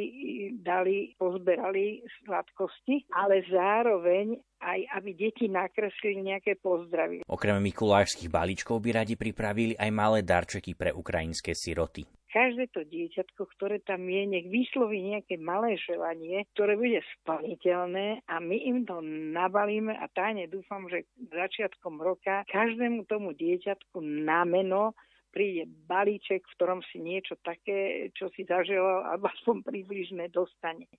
dali, 0.60 1.14
pozberali 1.16 2.02
sladkosti, 2.26 3.06
ale 3.14 3.46
zároveň 3.48 4.38
aj 4.60 4.80
aby 5.00 5.16
deti 5.16 5.48
nakreslili 5.48 6.36
nejaké 6.36 6.60
pozdravy. 6.60 7.24
Okrem 7.24 7.64
mikulášských 7.64 8.28
balíčkov 8.28 8.84
by 8.84 8.90
radi 9.04 9.16
pripravili 9.16 9.74
aj 9.80 9.90
malé 9.94 10.20
darčeky 10.20 10.76
pre 10.76 10.92
ukrajinské 10.92 11.56
siroty 11.56 12.04
každé 12.30 12.70
to 12.72 12.86
dieťatko, 12.86 13.50
ktoré 13.58 13.82
tam 13.82 14.06
je, 14.06 14.22
nech 14.30 14.48
vysloví 14.48 15.02
nejaké 15.02 15.42
malé 15.42 15.76
želanie, 15.82 16.46
ktoré 16.54 16.78
bude 16.78 17.02
splniteľné 17.20 18.24
a 18.30 18.36
my 18.38 18.58
im 18.70 18.86
to 18.86 19.02
nabalíme 19.34 19.92
a 19.98 20.06
tajne 20.14 20.46
dúfam, 20.46 20.86
že 20.88 21.10
začiatkom 21.18 21.98
roka 21.98 22.46
každému 22.54 23.10
tomu 23.10 23.34
dieťatku 23.34 23.98
na 24.02 24.46
meno 24.46 24.94
príde 25.30 25.70
balíček, 25.88 26.46
v 26.46 26.56
ktorom 26.58 26.80
si 26.90 27.02
niečo 27.02 27.38
také, 27.42 28.10
čo 28.18 28.30
si 28.34 28.46
zaželal, 28.46 29.10
alebo 29.10 29.30
aspoň 29.30 29.64
približné 29.66 30.30
dostane. 30.34 30.90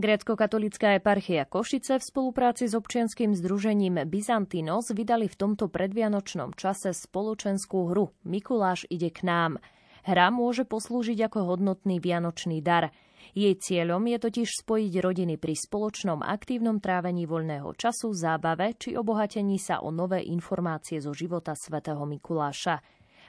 Grécko-katolická 0.00 0.96
eparchia 0.96 1.44
Košice 1.44 2.00
v 2.00 2.04
spolupráci 2.08 2.64
s 2.70 2.72
občianským 2.72 3.36
združením 3.36 4.08
Byzantinos 4.08 4.96
vydali 4.96 5.28
v 5.28 5.36
tomto 5.36 5.68
predvianočnom 5.68 6.56
čase 6.56 6.96
spoločenskú 6.96 7.92
hru 7.92 8.08
Mikuláš 8.24 8.88
ide 8.88 9.12
k 9.12 9.28
nám– 9.28 9.52
Hra 10.04 10.32
môže 10.32 10.64
poslúžiť 10.64 11.28
ako 11.28 11.54
hodnotný 11.54 12.00
vianočný 12.00 12.64
dar. 12.64 12.88
Jej 13.36 13.60
cieľom 13.60 14.00
je 14.10 14.18
totiž 14.18 14.48
spojiť 14.64 14.92
rodiny 14.98 15.36
pri 15.36 15.54
spoločnom 15.54 16.24
aktívnom 16.24 16.80
trávení 16.80 17.28
voľného 17.28 17.76
času, 17.76 18.10
zábave 18.16 18.74
či 18.80 18.96
obohatení 18.96 19.60
sa 19.60 19.84
o 19.84 19.92
nové 19.92 20.24
informácie 20.24 20.98
zo 20.98 21.12
života 21.12 21.52
svätého 21.52 22.02
Mikuláša. 22.08 22.80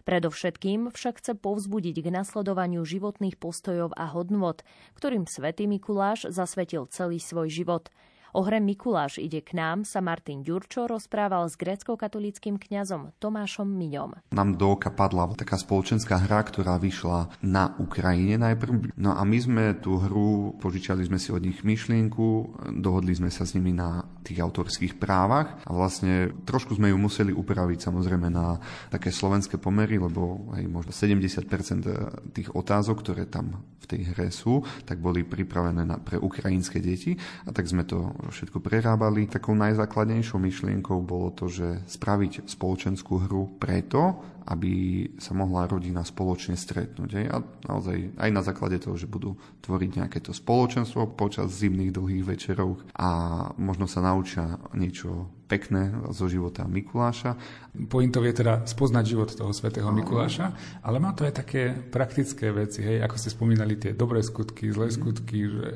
Predovšetkým 0.01 0.93
však 0.93 1.22
chce 1.22 1.34
povzbudiť 1.38 2.01
k 2.01 2.08
nasledovaniu 2.10 2.81
životných 2.81 3.38
postojov 3.38 3.93
a 3.98 4.10
hodnot, 4.10 4.65
ktorým 4.98 5.29
svätý 5.29 5.70
Mikuláš 5.70 6.29
zasvetil 6.29 6.89
celý 6.89 7.22
svoj 7.22 7.50
život– 7.50 7.88
O 8.31 8.48
hre 8.48 8.63
Mikuláš 8.63 9.20
ide 9.20 9.43
k 9.43 9.60
nám 9.60 9.84
sa 9.84 10.00
Martin 10.00 10.39
Ďurčo 10.39 10.88
rozprával 10.88 11.51
s 11.51 11.60
grécko-katolickým 11.60 12.55
kňazom 12.55 13.12
Tomášom 13.20 13.67
Miňom. 13.67 14.24
Nám 14.31 14.55
do 14.55 14.79
oka 14.79 14.88
padla 14.88 15.27
taká 15.36 15.60
spoločenská 15.60 16.15
hra, 16.15 16.39
ktorá 16.48 16.79
vyšla 16.79 17.27
na 17.43 17.75
Ukrajine 17.75 18.39
najprv. 18.39 18.96
No 18.96 19.20
a 19.20 19.22
my 19.27 19.36
sme 19.36 19.63
tú 19.75 20.00
hru, 20.00 20.55
požičali 20.63 21.03
sme 21.03 21.20
si 21.20 21.36
od 21.36 21.43
nich 21.43 21.60
myšlienku, 21.60 22.55
dohodli 22.79 23.12
sme 23.20 23.27
sa 23.27 23.43
s 23.43 23.51
nimi 23.51 23.75
na 23.75 24.08
tých 24.21 24.39
autorských 24.39 24.97
právach 25.01 25.57
a 25.65 25.73
vlastne 25.73 26.31
trošku 26.45 26.77
sme 26.77 26.93
ju 26.93 26.97
museli 26.97 27.31
upraviť 27.33 27.79
samozrejme 27.89 28.29
na 28.29 28.61
také 28.93 29.09
slovenské 29.09 29.57
pomery, 29.57 29.97
lebo 29.97 30.53
hej, 30.57 30.69
možno 30.69 30.93
70% 30.93 32.33
tých 32.33 32.49
otázok, 32.53 33.01
ktoré 33.01 33.25
tam 33.25 33.65
v 33.81 33.85
tej 33.89 34.01
hre 34.13 34.29
sú, 34.29 34.61
tak 34.85 35.01
boli 35.01 35.25
pripravené 35.25 35.83
na, 35.83 35.97
pre 35.97 36.21
ukrajinské 36.21 36.77
deti 36.77 37.17
a 37.45 37.49
tak 37.49 37.65
sme 37.65 37.81
to 37.83 38.13
všetko 38.29 38.61
prerábali. 38.61 39.25
Takou 39.25 39.57
najzákladnejšou 39.57 40.37
myšlienkou 40.37 41.01
bolo 41.01 41.33
to, 41.33 41.49
že 41.49 41.81
spraviť 41.89 42.45
spoločenskú 42.45 43.25
hru 43.25 43.57
preto, 43.57 44.21
aby 44.49 45.05
sa 45.21 45.37
mohla 45.37 45.69
rodina 45.69 46.01
spoločne 46.01 46.57
stretnúť. 46.57 47.29
A 47.29 47.37
naozaj 47.41 48.17
aj 48.17 48.29
na 48.33 48.41
základe 48.41 48.81
toho, 48.81 48.97
že 48.97 49.09
budú 49.09 49.37
tvoriť 49.61 49.89
nejaké 50.01 50.19
to 50.21 50.33
spoločenstvo 50.33 51.13
počas 51.13 51.53
zimných 51.53 51.93
dlhých 51.93 52.25
večerov 52.25 52.81
a 52.97 53.09
možno 53.61 53.85
sa 53.85 54.01
naučia 54.12 54.60
niečo 54.75 55.32
pekné 55.48 55.91
zo 56.15 56.32
života 56.32 56.63
Mikuláša. 56.63 57.36
Pointou 57.91 58.24
je 58.24 58.32
teda 58.32 58.63
spoznať 58.63 59.03
život 59.03 59.30
toho 59.36 59.51
svätého 59.51 59.91
Mikuláša, 59.91 60.80
ale 60.80 61.00
má 61.00 61.12
to 61.12 61.27
aj 61.27 61.44
také 61.44 61.75
praktické 61.75 62.56
veci, 62.56 62.80
hej, 62.80 63.03
ako 63.03 63.15
ste 63.20 63.36
spomínali, 63.36 63.75
tie 63.75 63.91
dobré 63.91 64.24
skutky, 64.24 64.72
zlé 64.72 64.88
skutky, 64.96 65.51
že 65.51 65.68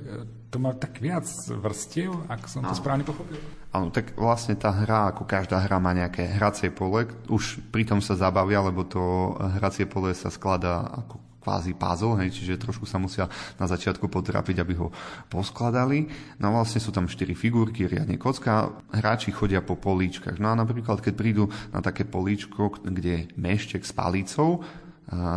to 0.48 0.64
má 0.64 0.72
tak 0.72 1.04
viac 1.04 1.28
vrstiev, 1.52 2.16
ak 2.32 2.48
som 2.48 2.64
to 2.64 2.72
správne 2.72 3.04
pochopil. 3.04 3.36
Áno, 3.76 3.92
tak 3.92 4.16
vlastne 4.16 4.56
tá 4.56 4.72
hra, 4.72 5.12
ako 5.12 5.28
každá 5.28 5.60
hra 5.60 5.84
má 5.84 5.92
nejaké 5.92 6.24
hracie 6.24 6.72
pole, 6.72 7.12
už 7.28 7.60
pritom 7.76 8.00
sa 8.00 8.16
zabavia, 8.16 8.64
lebo 8.64 8.88
to 8.88 9.36
hracie 9.60 9.84
pole 9.84 10.16
sa 10.16 10.32
skladá 10.32 10.88
ako 11.04 11.20
kvázi 11.46 11.78
puzzle, 11.78 12.18
hej, 12.26 12.34
čiže 12.34 12.58
trošku 12.58 12.90
sa 12.90 12.98
musia 12.98 13.30
na 13.62 13.70
začiatku 13.70 14.10
podrapiť, 14.10 14.66
aby 14.66 14.74
ho 14.82 14.90
poskladali. 15.30 16.10
No 16.42 16.50
a 16.50 16.54
vlastne 16.58 16.82
sú 16.82 16.90
tam 16.90 17.06
štyri 17.06 17.38
figurky, 17.38 17.86
riadne 17.86 18.18
kocka. 18.18 18.74
Hráči 18.90 19.30
chodia 19.30 19.62
po 19.62 19.78
políčkach. 19.78 20.42
No 20.42 20.50
a 20.50 20.58
napríklad, 20.58 21.06
keď 21.06 21.14
prídu 21.14 21.54
na 21.70 21.86
také 21.86 22.02
políčko, 22.02 22.82
kde 22.82 23.12
je 23.14 23.28
meštek 23.38 23.86
s 23.86 23.94
palicou, 23.94 24.66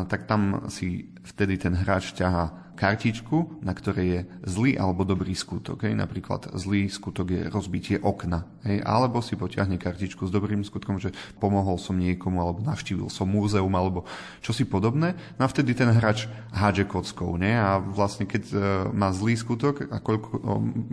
tak 0.09 0.25
tam 0.25 0.65
si 0.73 1.13
vtedy 1.29 1.61
ten 1.61 1.77
hráč 1.77 2.17
ťaha 2.17 2.68
kartičku, 2.79 3.59
na 3.67 3.75
ktorej 3.75 4.07
je 4.07 4.21
zlý 4.47 4.79
alebo 4.79 5.03
dobrý 5.03 5.35
skutok. 5.35 5.83
Hej. 5.83 5.99
Napríklad 5.99 6.55
zlý 6.55 6.87
skutok 6.87 7.27
je 7.35 7.41
rozbitie 7.51 7.99
okna. 7.99 8.47
Hej. 8.63 8.87
Alebo 8.87 9.19
si 9.19 9.35
potiahne 9.35 9.83
kartičku 9.83 10.31
s 10.31 10.31
dobrým 10.31 10.63
skutkom, 10.63 11.03
že 11.03 11.11
pomohol 11.43 11.75
som 11.83 11.99
niekomu, 11.99 12.39
alebo 12.39 12.63
navštívil 12.63 13.11
som 13.11 13.27
múzeum, 13.27 13.75
alebo 13.75 14.07
čo 14.39 14.55
si 14.55 14.63
podobné. 14.63 15.19
No 15.43 15.45
a 15.45 15.51
vtedy 15.51 15.75
ten 15.75 15.91
hráč 15.91 16.31
hádže 16.55 16.87
kockou. 16.87 17.35
Nie? 17.35 17.59
A 17.59 17.83
vlastne 17.83 18.31
keď 18.31 18.43
e, 18.47 18.57
má 18.95 19.11
zlý 19.11 19.35
skutok 19.35 19.91
a 19.91 19.99
koľko 19.99 20.39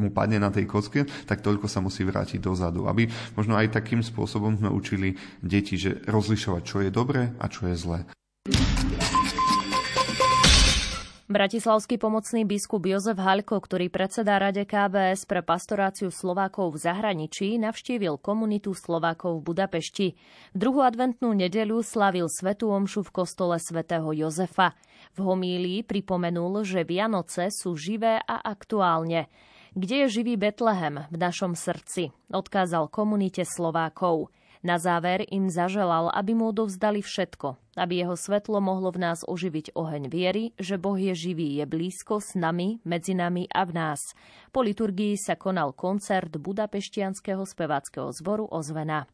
mu 0.01 0.09
padne 0.09 0.41
na 0.41 0.49
tej 0.49 0.65
kocke, 0.65 1.05
tak 1.29 1.45
toľko 1.45 1.69
sa 1.69 1.85
musí 1.85 2.01
vrátiť 2.01 2.41
dozadu. 2.41 2.89
Aby 2.89 3.13
možno 3.37 3.53
aj 3.53 3.77
takým 3.77 4.01
spôsobom 4.01 4.57
sme 4.57 4.73
učili 4.73 5.21
deti, 5.45 5.77
že 5.77 6.01
rozlišovať, 6.09 6.61
čo 6.65 6.81
je 6.81 6.89
dobré 6.89 7.29
a 7.37 7.45
čo 7.45 7.69
je 7.69 7.77
zlé. 7.77 7.99
Bratislavský 11.25 11.97
pomocný 11.97 12.45
biskup 12.45 12.85
Jozef 12.85 13.17
Haľko, 13.17 13.57
ktorý 13.57 13.89
predsedá 13.89 14.37
Rade 14.37 14.61
KBS 14.61 15.25
pre 15.25 15.41
pastoráciu 15.41 16.13
Slovákov 16.13 16.77
v 16.77 16.85
zahraničí, 16.85 17.57
navštívil 17.57 18.21
komunitu 18.21 18.77
Slovákov 18.77 19.41
v 19.41 19.45
Budapešti. 19.49 20.07
V 20.53 20.57
druhú 20.61 20.85
adventnú 20.85 21.33
nedeľu 21.33 21.81
slavil 21.81 22.29
Svetú 22.29 22.69
Omšu 22.69 23.09
v 23.09 23.25
kostole 23.25 23.57
svätého 23.57 24.05
Jozefa. 24.13 24.77
V 25.17 25.25
homílii 25.25 25.81
pripomenul, 25.81 26.61
že 26.61 26.85
Vianoce 26.85 27.49
sú 27.49 27.73
živé 27.73 28.21
a 28.21 28.45
aktuálne. 28.45 29.25
Kde 29.73 30.05
je 30.05 30.21
živý 30.21 30.37
Betlehem 30.37 31.09
v 31.09 31.17
našom 31.17 31.57
srdci? 31.57 32.13
Odkázal 32.29 32.85
komunite 32.93 33.49
Slovákov. 33.49 34.29
Na 34.61 34.77
záver 34.77 35.25
im 35.33 35.49
zaželal, 35.49 36.13
aby 36.13 36.37
mu 36.37 36.53
odovzdali 36.53 37.01
všetko, 37.01 37.64
aby 37.75 38.03
jeho 38.03 38.15
svetlo 38.15 38.63
mohlo 38.63 38.91
v 38.91 39.03
nás 39.03 39.23
oživiť 39.27 39.75
oheň 39.75 40.07
viery, 40.07 40.55
že 40.59 40.79
Boh 40.79 40.95
je 40.95 41.11
živý, 41.15 41.59
je 41.59 41.65
blízko 41.67 42.23
s 42.23 42.33
nami, 42.35 42.79
medzi 42.87 43.13
nami 43.13 43.47
a 43.51 43.67
v 43.67 43.71
nás. 43.75 44.15
Po 44.51 44.63
liturgii 44.63 45.19
sa 45.19 45.35
konal 45.35 45.75
koncert 45.75 46.31
budapeštianského 46.31 47.43
speváckého 47.43 48.11
zboru 48.15 48.47
Ozvena. 48.47 49.07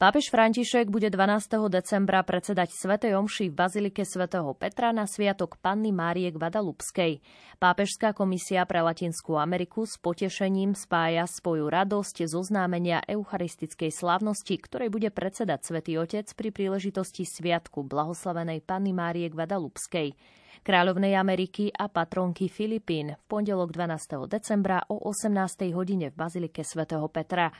Pápež 0.00 0.32
František 0.32 0.88
bude 0.88 1.12
12. 1.12 1.68
decembra 1.68 2.24
predsedať 2.24 2.72
Svetej 2.72 3.20
Omši 3.20 3.52
v 3.52 3.54
Bazilike 3.60 4.08
svätého 4.08 4.48
Petra 4.56 4.96
na 4.96 5.04
sviatok 5.04 5.60
Panny 5.60 5.92
Márie 5.92 6.32
Guadalupskej. 6.32 7.20
Pápežská 7.60 8.16
komisia 8.16 8.64
pre 8.64 8.80
Latinskú 8.80 9.36
Ameriku 9.36 9.84
s 9.84 10.00
potešením 10.00 10.72
spája 10.72 11.28
svoju 11.28 11.68
radosť 11.68 12.24
zo 12.32 12.40
známenia 12.40 13.04
eucharistickej 13.04 13.92
slávnosti, 13.92 14.56
ktorej 14.56 14.88
bude 14.88 15.12
predsedať 15.12 15.68
Svetý 15.68 16.00
Otec 16.00 16.32
pri 16.32 16.48
príležitosti 16.48 17.28
sviatku 17.28 17.84
blahoslavenej 17.84 18.64
Panny 18.64 18.96
Márie 18.96 19.28
Guadalupskej. 19.28 20.16
Kráľovnej 20.64 21.12
Ameriky 21.12 21.68
a 21.76 21.92
patronky 21.92 22.48
Filipín 22.48 23.20
v 23.20 23.22
pondelok 23.28 23.76
12. 23.76 24.32
decembra 24.32 24.80
o 24.88 24.96
18. 24.96 25.68
hodine 25.76 26.08
v 26.08 26.16
Bazilike 26.16 26.64
svätého 26.64 27.04
Petra. 27.12 27.52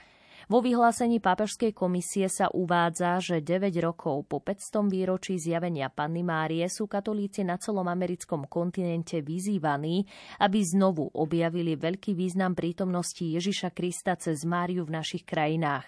Vo 0.49 0.57
vyhlásení 0.57 1.21
pápežskej 1.21 1.69
komisie 1.69 2.25
sa 2.25 2.49
uvádza, 2.49 3.21
že 3.21 3.45
9 3.45 3.69
rokov 3.77 4.25
po 4.25 4.41
500. 4.41 4.89
výročí 4.89 5.37
zjavenia 5.37 5.93
Panny 5.93 6.25
Márie 6.25 6.65
sú 6.65 6.89
katolíci 6.89 7.45
na 7.45 7.61
celom 7.61 7.85
americkom 7.85 8.49
kontinente 8.49 9.21
vyzývaní, 9.21 10.01
aby 10.41 10.59
znovu 10.65 11.13
objavili 11.13 11.77
veľký 11.77 12.17
význam 12.17 12.57
prítomnosti 12.57 13.21
Ježiša 13.21 13.69
Krista 13.69 14.17
cez 14.17 14.41
Máriu 14.41 14.81
v 14.81 14.97
našich 14.97 15.29
krajinách. 15.29 15.85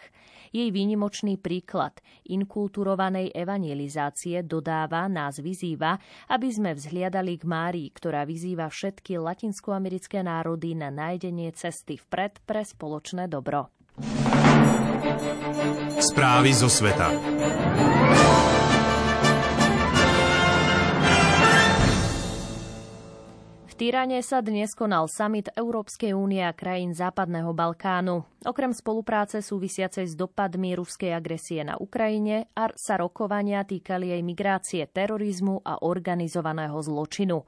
Jej 0.53 0.69
výnimočný 0.69 1.41
príklad 1.41 1.97
inkulturovanej 2.29 3.33
evangelizácie 3.33 4.45
dodáva, 4.45 5.09
nás 5.09 5.41
vyzýva, 5.41 5.97
aby 6.29 6.53
sme 6.53 6.77
vzhliadali 6.77 7.41
k 7.41 7.43
Márii, 7.49 7.89
ktorá 7.89 8.21
vyzýva 8.21 8.69
všetky 8.69 9.17
latinskoamerické 9.17 10.21
národy 10.21 10.77
na 10.77 10.93
nájdenie 10.93 11.49
cesty 11.57 11.97
vpred 11.97 12.37
pre 12.45 12.61
spoločné 12.61 13.25
dobro. 13.25 13.73
Správy 16.03 16.51
zo 16.53 16.67
sveta. 16.67 17.09
V 23.65 23.73
Týrane 23.73 24.21
sa 24.21 24.45
dnes 24.45 24.77
konal 24.77 25.09
summit 25.09 25.49
Európskej 25.57 26.13
únie 26.13 26.45
a 26.45 26.53
krajín 26.53 26.93
Západného 26.93 27.57
Balkánu. 27.57 28.21
Okrem 28.45 28.69
spolupráce 28.69 29.41
súvisiacej 29.41 30.05
s 30.05 30.13
dopadmi 30.13 30.77
ruskej 30.77 31.17
agresie 31.17 31.65
na 31.65 31.81
Ukrajine 31.81 32.51
a 32.53 32.69
sa 32.77 33.01
rokovania 33.01 33.65
týkali 33.65 34.13
aj 34.13 34.21
migrácie, 34.21 34.85
terorizmu 34.85 35.65
a 35.65 35.81
organizovaného 35.81 36.77
zločinu. 36.83 37.41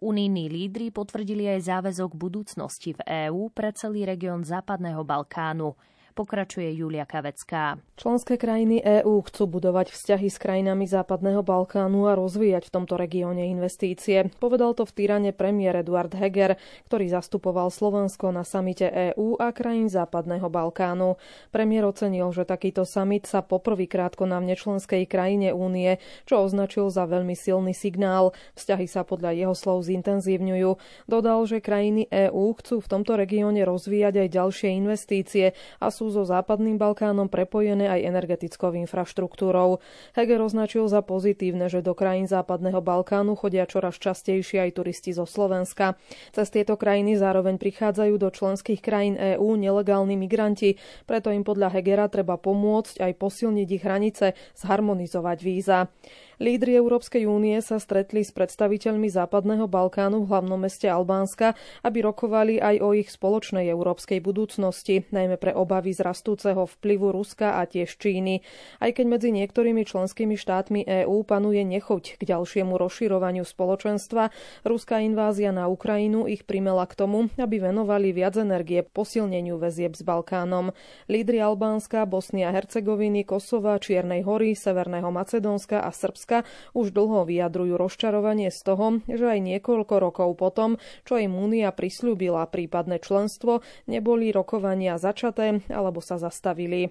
Unijní 0.00 0.48
lídry 0.48 0.88
potvrdili 0.88 1.52
aj 1.52 1.68
záväzok 1.68 2.16
budúcnosti 2.16 2.96
v 2.96 3.28
EÚ 3.28 3.52
pre 3.52 3.76
celý 3.76 4.08
región 4.08 4.44
Západného 4.44 5.04
Balkánu 5.04 5.76
pokračuje 6.16 6.72
Julia 6.72 7.04
Kavecká. 7.04 7.76
Členské 8.00 8.40
krajiny 8.40 8.80
EÚ 8.80 9.20
chcú 9.28 9.60
budovať 9.60 9.92
vzťahy 9.92 10.32
s 10.32 10.40
krajinami 10.40 10.88
Západného 10.88 11.44
Balkánu 11.44 12.08
a 12.08 12.16
rozvíjať 12.16 12.72
v 12.72 12.74
tomto 12.80 12.96
regióne 12.96 13.44
investície. 13.52 14.32
Povedal 14.40 14.72
to 14.72 14.88
v 14.88 14.96
Týrane 14.96 15.36
premiér 15.36 15.84
Eduard 15.84 16.16
Heger, 16.16 16.56
ktorý 16.88 17.12
zastupoval 17.12 17.68
Slovensko 17.68 18.32
na 18.32 18.48
samite 18.48 18.88
EÚ 18.88 19.36
a 19.36 19.52
krajín 19.52 19.92
Západného 19.92 20.48
Balkánu. 20.48 21.20
Premiér 21.52 21.92
ocenil, 21.92 22.32
že 22.32 22.48
takýto 22.48 22.88
summit 22.88 23.28
sa 23.28 23.44
poprvýkrát 23.44 24.16
koná 24.16 24.40
v 24.40 24.56
nečlenskej 24.56 25.04
krajine 25.04 25.52
únie, 25.52 26.00
čo 26.24 26.40
označil 26.40 26.88
za 26.88 27.04
veľmi 27.04 27.36
silný 27.36 27.76
signál. 27.76 28.32
Vzťahy 28.56 28.88
sa 28.88 29.04
podľa 29.04 29.36
jeho 29.36 29.52
slov 29.52 29.84
zintenzívňujú. 29.84 30.70
Dodal, 31.04 31.44
že 31.44 31.60
krajiny 31.60 32.08
EÚ 32.08 32.56
chcú 32.56 32.80
v 32.80 32.88
tomto 32.88 33.20
regióne 33.20 33.60
rozvíjať 33.68 34.24
aj 34.24 34.28
ďalšie 34.32 34.68
investície 34.80 35.52
a 35.76 35.92
sú 35.92 36.05
so 36.08 36.22
Západným 36.26 36.78
Balkánom 36.78 37.30
prepojené 37.30 37.90
aj 37.90 38.06
energetickou 38.06 38.74
infraštruktúrou. 38.86 39.78
Heger 40.14 40.40
označil 40.42 40.86
za 40.86 41.02
pozitívne, 41.02 41.66
že 41.66 41.84
do 41.84 41.92
krajín 41.92 42.26
Západného 42.30 42.82
Balkánu 42.82 43.34
chodia 43.34 43.66
čoraz 43.66 43.98
častejšie 43.98 44.66
aj 44.66 44.70
turisti 44.78 45.14
zo 45.14 45.24
Slovenska. 45.24 45.98
Cez 46.30 46.48
tieto 46.50 46.74
krajiny 46.78 47.18
zároveň 47.18 47.58
prichádzajú 47.58 48.14
do 48.16 48.28
členských 48.30 48.80
krajín 48.80 49.14
EÚ 49.16 49.58
nelegálni 49.58 50.14
migranti, 50.14 50.78
preto 51.04 51.30
im 51.34 51.42
podľa 51.42 51.74
Hegera 51.74 52.06
treba 52.06 52.38
pomôcť 52.38 53.02
aj 53.02 53.12
posilniť 53.18 53.68
ich 53.70 53.82
hranice, 53.82 54.26
zharmonizovať 54.56 55.38
víza. 55.42 55.90
Lídry 56.36 56.76
Európskej 56.76 57.24
únie 57.24 57.56
sa 57.64 57.80
stretli 57.80 58.20
s 58.20 58.28
predstaviteľmi 58.28 59.08
Západného 59.08 59.72
Balkánu 59.72 60.20
v 60.20 60.36
hlavnom 60.36 60.60
meste 60.60 60.84
Albánska, 60.84 61.56
aby 61.80 62.04
rokovali 62.04 62.60
aj 62.60 62.76
o 62.84 62.92
ich 62.92 63.08
spoločnej 63.08 63.64
európskej 63.72 64.20
budúcnosti, 64.20 65.08
najmä 65.16 65.40
pre 65.40 65.56
obavy 65.56 65.96
z 65.96 66.04
rastúceho 66.04 66.68
vplyvu 66.68 67.08
Ruska 67.08 67.56
a 67.56 67.64
tiež 67.64 67.88
Číny. 67.96 68.44
Aj 68.84 68.92
keď 68.92 69.16
medzi 69.16 69.32
niektorými 69.32 69.88
členskými 69.88 70.36
štátmi 70.36 70.84
EÚ 70.84 71.24
panuje 71.24 71.64
nechuť 71.64 72.20
k 72.20 72.22
ďalšiemu 72.28 72.76
rozširovaniu 72.76 73.48
spoločenstva, 73.48 74.28
ruská 74.68 75.00
invázia 75.00 75.56
na 75.56 75.72
Ukrajinu 75.72 76.28
ich 76.28 76.44
primela 76.44 76.84
k 76.84 77.00
tomu, 77.00 77.32
aby 77.40 77.64
venovali 77.64 78.12
viac 78.12 78.36
energie 78.36 78.84
posilneniu 78.84 79.56
väzieb 79.56 79.96
s 79.96 80.04
Balkánom. 80.04 80.76
Lídry 81.08 81.40
Albánska, 81.40 82.04
Bosny 82.04 82.44
a 82.44 82.52
Hercegoviny, 82.52 83.24
Kosova, 83.24 83.80
Čiernej 83.80 84.20
hory, 84.20 84.52
Severného 84.52 85.08
Macedónska 85.08 85.80
a 85.80 85.88
Srbska 85.88 86.25
Slovenska 86.26 86.42
už 86.74 86.90
dlho 86.90 87.22
vyjadrujú 87.22 87.78
rozčarovanie 87.78 88.50
z 88.50 88.60
toho, 88.66 88.98
že 89.06 89.30
aj 89.30 89.40
niekoľko 89.46 89.94
rokov 90.02 90.34
potom, 90.34 90.74
čo 91.06 91.22
im 91.22 91.38
Únia 91.38 91.70
prislúbila 91.70 92.50
prípadné 92.50 92.98
členstvo, 92.98 93.62
neboli 93.86 94.34
rokovania 94.34 94.98
začaté 94.98 95.62
alebo 95.70 96.02
sa 96.02 96.18
zastavili. 96.18 96.90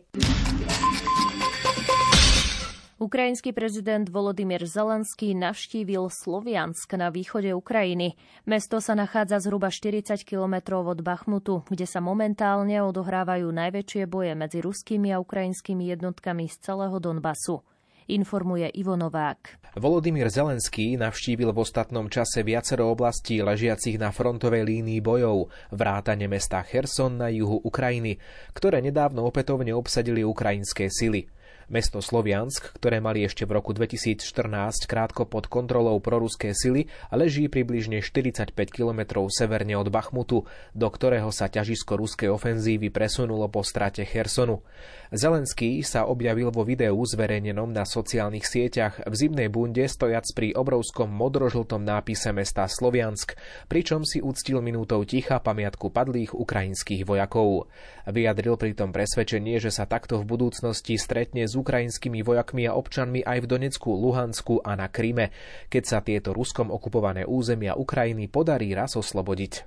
Ukrajinský 2.96 3.52
prezident 3.52 4.08
Volodymyr 4.08 4.64
Zelenský 4.64 5.36
navštívil 5.36 6.08
Sloviansk 6.08 6.96
na 6.96 7.12
východe 7.12 7.52
Ukrajiny. 7.52 8.16
Mesto 8.48 8.80
sa 8.80 8.96
nachádza 8.96 9.44
zhruba 9.44 9.68
40 9.68 10.16
kilometrov 10.24 10.88
od 10.88 11.04
Bachmutu, 11.04 11.68
kde 11.68 11.84
sa 11.84 12.00
momentálne 12.00 12.80
odohrávajú 12.88 13.52
najväčšie 13.52 14.08
boje 14.08 14.32
medzi 14.40 14.64
ruskými 14.64 15.12
a 15.12 15.20
ukrajinskými 15.20 15.92
jednotkami 15.92 16.48
z 16.48 16.56
celého 16.72 16.96
Donbasu 17.04 17.68
informuje 18.08 18.70
Ivo 18.76 18.94
Novák. 18.94 19.74
Volodymyr 19.76 20.32
Zelenský 20.32 20.96
navštívil 20.96 21.52
v 21.52 21.62
ostatnom 21.62 22.08
čase 22.08 22.46
viacero 22.46 22.88
oblastí 22.88 23.44
ležiacich 23.44 24.00
na 24.00 24.14
frontovej 24.14 24.64
línii 24.64 25.04
bojov, 25.04 25.52
vrátane 25.74 26.30
mesta 26.32 26.64
Cherson 26.64 27.20
na 27.20 27.28
juhu 27.34 27.60
Ukrajiny, 27.66 28.18
ktoré 28.56 28.80
nedávno 28.80 29.28
opätovne 29.28 29.76
obsadili 29.76 30.24
ukrajinské 30.24 30.88
sily. 30.88 31.28
Mesto 31.66 31.98
Sloviansk, 31.98 32.78
ktoré 32.78 33.02
mali 33.02 33.26
ešte 33.26 33.42
v 33.50 33.58
roku 33.58 33.74
2014 33.74 34.86
krátko 34.86 35.26
pod 35.26 35.50
kontrolou 35.50 35.98
proruské 35.98 36.54
sily, 36.54 36.86
leží 37.10 37.50
približne 37.50 38.06
45 38.06 38.54
km 38.54 39.26
severne 39.34 39.74
od 39.74 39.90
Bachmutu, 39.90 40.46
do 40.78 40.88
ktorého 40.88 41.34
sa 41.34 41.50
ťažisko 41.50 41.98
ruskej 41.98 42.30
ofenzívy 42.30 42.94
presunulo 42.94 43.50
po 43.50 43.66
strate 43.66 44.06
Chersonu. 44.06 44.62
Zelenský 45.10 45.82
sa 45.82 46.06
objavil 46.06 46.54
vo 46.54 46.62
videu 46.62 46.94
zverejnenom 47.02 47.74
na 47.74 47.82
sociálnych 47.82 48.46
sieťach 48.46 49.02
v 49.02 49.14
zimnej 49.18 49.50
bunde 49.50 49.90
stojac 49.90 50.30
pri 50.38 50.54
obrovskom 50.54 51.10
modrožltom 51.10 51.82
nápise 51.82 52.30
mesta 52.30 52.70
Sloviansk, 52.70 53.34
pričom 53.66 54.06
si 54.06 54.22
uctil 54.22 54.62
minútou 54.62 55.02
ticha 55.02 55.42
pamiatku 55.42 55.90
padlých 55.90 56.38
ukrajinských 56.38 57.10
vojakov. 57.10 57.74
Vyjadril 58.06 58.54
pritom 58.54 58.94
presvedčenie, 58.94 59.58
že 59.58 59.74
sa 59.74 59.90
takto 59.90 60.22
v 60.22 60.30
budúcnosti 60.30 60.94
stretne 61.02 61.50
s 61.50 61.55
ukrajinskými 61.56 62.22
vojakmi 62.22 62.68
a 62.68 62.76
občanmi 62.76 63.24
aj 63.24 63.44
v 63.44 63.50
Donecku, 63.50 63.90
Luhansku 63.96 64.62
a 64.62 64.76
na 64.76 64.92
Kryme, 64.92 65.32
keď 65.72 65.84
sa 65.84 66.00
tieto 66.04 66.36
ruskom 66.36 66.70
okupované 66.70 67.24
územia 67.24 67.74
Ukrajiny 67.80 68.28
podarí 68.28 68.76
raz 68.76 69.00
oslobodiť. 69.00 69.66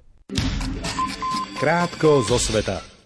Krátko 1.58 2.22
zo 2.22 2.38
sveta. 2.38 2.98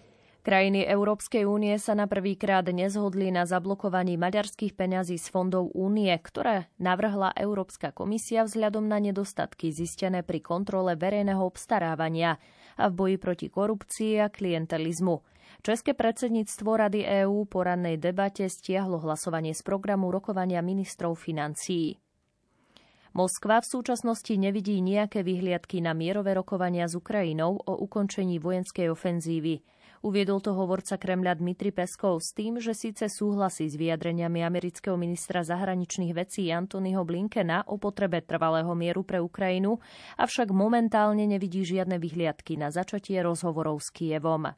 Krajiny 0.42 0.82
Európskej 0.90 1.46
únie 1.46 1.78
sa 1.78 1.94
na 1.94 2.10
prvýkrát 2.10 2.66
nezhodli 2.66 3.30
na 3.30 3.46
zablokovaní 3.46 4.18
maďarských 4.18 4.74
peňazí 4.74 5.14
z 5.14 5.30
fondov 5.30 5.70
únie, 5.70 6.10
ktoré 6.18 6.66
navrhla 6.82 7.30
Európska 7.38 7.94
komisia 7.94 8.42
vzhľadom 8.42 8.90
na 8.90 8.98
nedostatky 8.98 9.70
zistené 9.70 10.26
pri 10.26 10.42
kontrole 10.42 10.98
verejného 10.98 11.38
obstarávania 11.38 12.42
a 12.74 12.90
v 12.90 12.92
boji 12.92 13.16
proti 13.22 13.46
korupcii 13.54 14.18
a 14.18 14.34
klientelizmu. 14.34 15.31
České 15.60 15.92
predsedníctvo 15.92 16.70
Rady 16.76 17.04
EÚ 17.04 17.44
po 17.44 17.60
rannej 17.60 18.00
debate 18.00 18.48
stiahlo 18.48 18.96
hlasovanie 19.04 19.52
z 19.52 19.60
programu 19.60 20.08
rokovania 20.08 20.64
ministrov 20.64 21.20
financií. 21.20 22.00
Moskva 23.12 23.60
v 23.60 23.68
súčasnosti 23.68 24.32
nevidí 24.40 24.80
nejaké 24.80 25.20
vyhliadky 25.20 25.84
na 25.84 25.92
mierové 25.92 26.32
rokovania 26.32 26.88
s 26.88 26.96
Ukrajinou 26.96 27.60
o 27.60 27.72
ukončení 27.84 28.40
vojenskej 28.40 28.88
ofenzívy. 28.88 29.60
Uviedol 30.02 30.42
to 30.42 30.56
hovorca 30.56 30.98
Kremľa 30.98 31.38
Dmitry 31.38 31.70
Peskov 31.70 32.24
s 32.24 32.34
tým, 32.34 32.58
že 32.58 32.74
síce 32.74 33.06
súhlasí 33.06 33.70
s 33.70 33.78
vyjadreniami 33.78 34.42
amerického 34.42 34.98
ministra 34.98 35.46
zahraničných 35.46 36.10
vecí 36.10 36.50
Antonyho 36.50 37.06
Blinkena 37.06 37.62
o 37.68 37.78
potrebe 37.78 38.24
trvalého 38.24 38.72
mieru 38.74 39.06
pre 39.06 39.22
Ukrajinu, 39.22 39.78
avšak 40.18 40.50
momentálne 40.50 41.28
nevidí 41.28 41.62
žiadne 41.62 42.02
vyhliadky 42.02 42.58
na 42.58 42.74
začatie 42.74 43.20
rozhovorov 43.22 43.78
s 43.78 43.94
Kievom. 43.94 44.56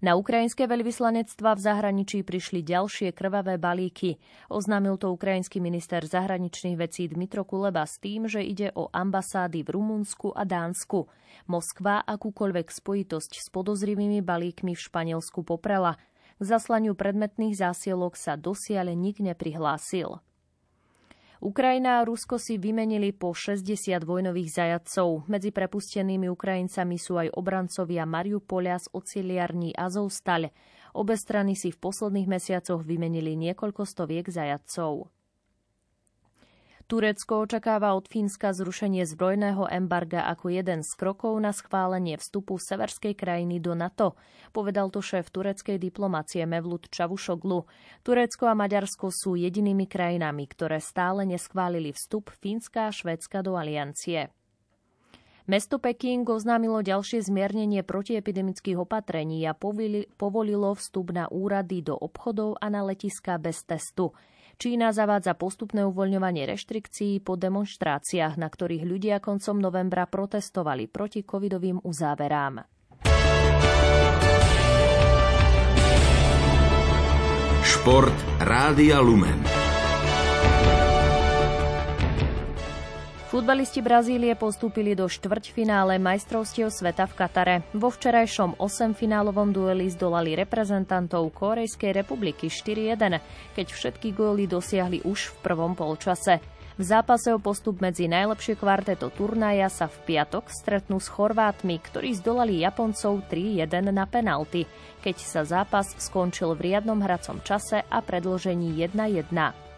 Na 0.00 0.16
ukrajinské 0.16 0.64
veľvyslanectva 0.64 1.52
v 1.52 1.60
zahraničí 1.60 2.24
prišli 2.24 2.64
ďalšie 2.64 3.12
krvavé 3.12 3.60
balíky. 3.60 4.16
Oznámil 4.48 4.96
to 4.96 5.12
ukrajinský 5.12 5.60
minister 5.60 6.00
zahraničných 6.00 6.80
vecí 6.80 7.04
Dmitro 7.04 7.44
Kuleba 7.44 7.84
s 7.84 8.00
tým, 8.00 8.24
že 8.24 8.40
ide 8.40 8.72
o 8.72 8.88
ambasády 8.88 9.60
v 9.60 9.76
Rumunsku 9.76 10.32
a 10.32 10.48
Dánsku. 10.48 11.04
Moskva 11.52 12.00
akúkoľvek 12.08 12.72
spojitosť 12.72 13.44
s 13.44 13.46
podozrivými 13.52 14.24
balíkmi 14.24 14.72
v 14.72 14.80
Španielsku 14.80 15.44
poprela. 15.44 16.00
K 16.40 16.42
zaslaniu 16.48 16.96
predmetných 16.96 17.60
zásielok 17.60 18.16
sa 18.16 18.40
dosiaľ 18.40 18.96
nik 18.96 19.20
neprihlásil. 19.20 20.24
Ukrajina 21.40 21.96
a 21.96 22.04
Rusko 22.04 22.36
si 22.36 22.60
vymenili 22.60 23.16
po 23.16 23.32
60 23.32 23.64
vojnových 24.04 24.60
zajadcov. 24.60 25.24
Medzi 25.24 25.56
prepustenými 25.56 26.28
Ukrajincami 26.28 27.00
sú 27.00 27.16
aj 27.16 27.32
obrancovia 27.32 28.04
Mariupolia 28.04 28.76
z 28.76 28.92
ociliarní 28.92 29.72
Azovstal. 29.72 30.52
Obe 30.92 31.16
strany 31.16 31.56
si 31.56 31.72
v 31.72 31.80
posledných 31.80 32.28
mesiacoch 32.28 32.84
vymenili 32.84 33.40
niekoľko 33.40 33.88
stoviek 33.88 34.28
zajadcov. 34.28 35.08
Turecko 36.90 37.46
očakáva 37.46 37.94
od 37.94 38.10
Fínska 38.10 38.50
zrušenie 38.50 39.06
zbrojného 39.06 39.70
embarga 39.70 40.26
ako 40.26 40.50
jeden 40.50 40.82
z 40.82 40.90
krokov 40.98 41.38
na 41.38 41.54
schválenie 41.54 42.18
vstupu 42.18 42.58
severskej 42.58 43.14
krajiny 43.14 43.62
do 43.62 43.78
NATO, 43.78 44.18
povedal 44.50 44.90
to 44.90 44.98
šéf 44.98 45.30
tureckej 45.30 45.78
diplomácie 45.78 46.42
Mevlut 46.50 46.90
Čavušoglu. 46.90 47.62
Turecko 48.02 48.50
a 48.50 48.58
Maďarsko 48.58 49.14
sú 49.14 49.38
jedinými 49.38 49.86
krajinami, 49.86 50.50
ktoré 50.50 50.82
stále 50.82 51.22
neschválili 51.30 51.94
vstup 51.94 52.34
Fínska 52.34 52.90
a 52.90 52.94
Švédska 52.94 53.46
do 53.46 53.54
aliancie. 53.54 54.34
Mesto 55.46 55.78
Peking 55.78 56.26
oznámilo 56.26 56.82
ďalšie 56.82 57.22
zmiernenie 57.22 57.86
protiepidemických 57.86 58.82
opatrení 58.82 59.46
a 59.46 59.54
povolilo 60.18 60.74
vstup 60.74 61.14
na 61.14 61.30
úrady 61.30 61.86
do 61.86 61.94
obchodov 61.94 62.58
a 62.58 62.66
na 62.66 62.82
letiska 62.82 63.38
bez 63.38 63.62
testu. 63.62 64.10
Čína 64.60 64.92
zavádza 64.92 65.32
postupné 65.40 65.88
uvoľňovanie 65.88 66.44
reštrikcií 66.44 67.24
po 67.24 67.40
demonstráciách, 67.40 68.36
na 68.36 68.44
ktorých 68.44 68.84
ľudia 68.84 69.16
koncom 69.16 69.56
novembra 69.56 70.04
protestovali 70.04 70.84
proti 70.84 71.24
covidovým 71.24 71.80
uzáverám. 71.80 72.60
Šport 77.64 78.16
Rádia 78.44 79.00
Lumen. 79.00 79.40
Futbalisti 83.30 83.78
Brazílie 83.78 84.34
postúpili 84.34 84.98
do 84.98 85.06
štvrťfinále 85.06 86.02
majstrovstiev 86.02 86.66
sveta 86.66 87.06
v 87.06 87.14
Katare. 87.14 87.56
Vo 87.70 87.86
včerajšom 87.86 88.58
8-finálovom 88.58 89.54
dueli 89.54 89.86
zdolali 89.86 90.34
reprezentantov 90.34 91.30
Korejskej 91.38 91.94
republiky 91.94 92.50
4-1, 92.50 93.22
keď 93.54 93.66
všetky 93.70 94.18
góly 94.18 94.50
dosiahli 94.50 95.06
už 95.06 95.30
v 95.30 95.36
prvom 95.46 95.78
polčase. 95.78 96.42
V 96.74 96.82
zápase 96.82 97.30
o 97.30 97.38
postup 97.38 97.78
medzi 97.78 98.10
najlepšie 98.10 98.58
kvarteto 98.58 99.14
turnaja 99.14 99.70
sa 99.70 99.86
v 99.86 100.10
piatok 100.10 100.50
stretnú 100.50 100.98
s 100.98 101.06
Chorvátmi, 101.06 101.78
ktorí 101.78 102.18
zdolali 102.18 102.66
Japoncov 102.66 103.30
3-1 103.30 103.94
na 103.94 104.10
penalty, 104.10 104.66
keď 105.06 105.16
sa 105.22 105.46
zápas 105.46 105.86
skončil 106.02 106.58
v 106.58 106.74
riadnom 106.74 106.98
hracom 106.98 107.38
čase 107.46 107.78
a 107.78 108.02
predložení 108.02 108.74
1-1. 108.74 109.69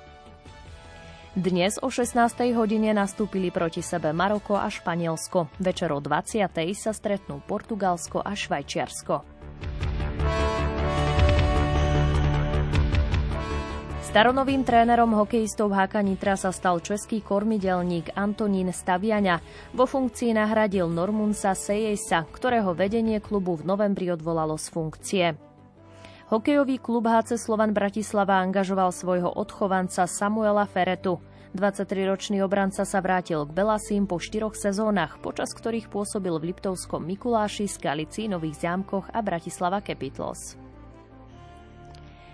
Dnes 1.33 1.81
o 1.81 1.89
16. 1.89 2.53
hodine 2.53 2.93
nastúpili 2.93 3.49
proti 3.49 3.81
sebe 3.81 4.13
Maroko 4.13 4.53
a 4.53 4.69
Španielsko. 4.69 5.49
Večer 5.65 5.89
o 5.89 5.97
20. 5.97 6.45
sa 6.77 6.93
stretnú 6.93 7.41
Portugalsko 7.49 8.21
a 8.21 8.37
Švajčiarsko. 8.37 9.25
Staronovým 14.13 14.61
trénerom 14.61 15.17
hokejistov 15.17 15.73
HK 15.73 16.05
Nitra 16.05 16.37
sa 16.37 16.53
stal 16.53 16.85
český 16.85 17.25
kormidelník 17.25 18.13
Antonín 18.13 18.69
Staviaňa. 18.69 19.41
Vo 19.73 19.89
funkcii 19.89 20.37
nahradil 20.37 20.85
Normunsa 20.93 21.57
Sejesa, 21.57 22.29
ktorého 22.29 22.77
vedenie 22.77 23.25
klubu 23.25 23.57
v 23.57 23.73
novembri 23.73 24.13
odvolalo 24.13 24.61
z 24.61 24.69
funkcie. 24.69 25.52
Hokejový 26.33 26.81
klub 26.81 27.05
HC 27.05 27.37
Slovan 27.37 27.77
Bratislava 27.77 28.41
angažoval 28.41 28.89
svojho 28.89 29.29
odchovanca 29.37 30.09
Samuela 30.09 30.65
Feretu. 30.65 31.21
23-ročný 31.53 32.41
obranca 32.41 32.89
sa 32.89 33.05
vrátil 33.05 33.45
k 33.45 33.53
Belasím 33.53 34.09
po 34.09 34.17
štyroch 34.17 34.57
sezónach, 34.57 35.21
počas 35.21 35.53
ktorých 35.53 35.93
pôsobil 35.93 36.33
v 36.41 36.57
Liptovskom 36.57 37.05
Mikuláši, 37.05 37.69
Skalici, 37.69 38.33
Nových 38.33 38.65
zámkoch 38.65 39.13
a 39.13 39.21
Bratislava 39.21 39.85
Capitals. 39.85 40.57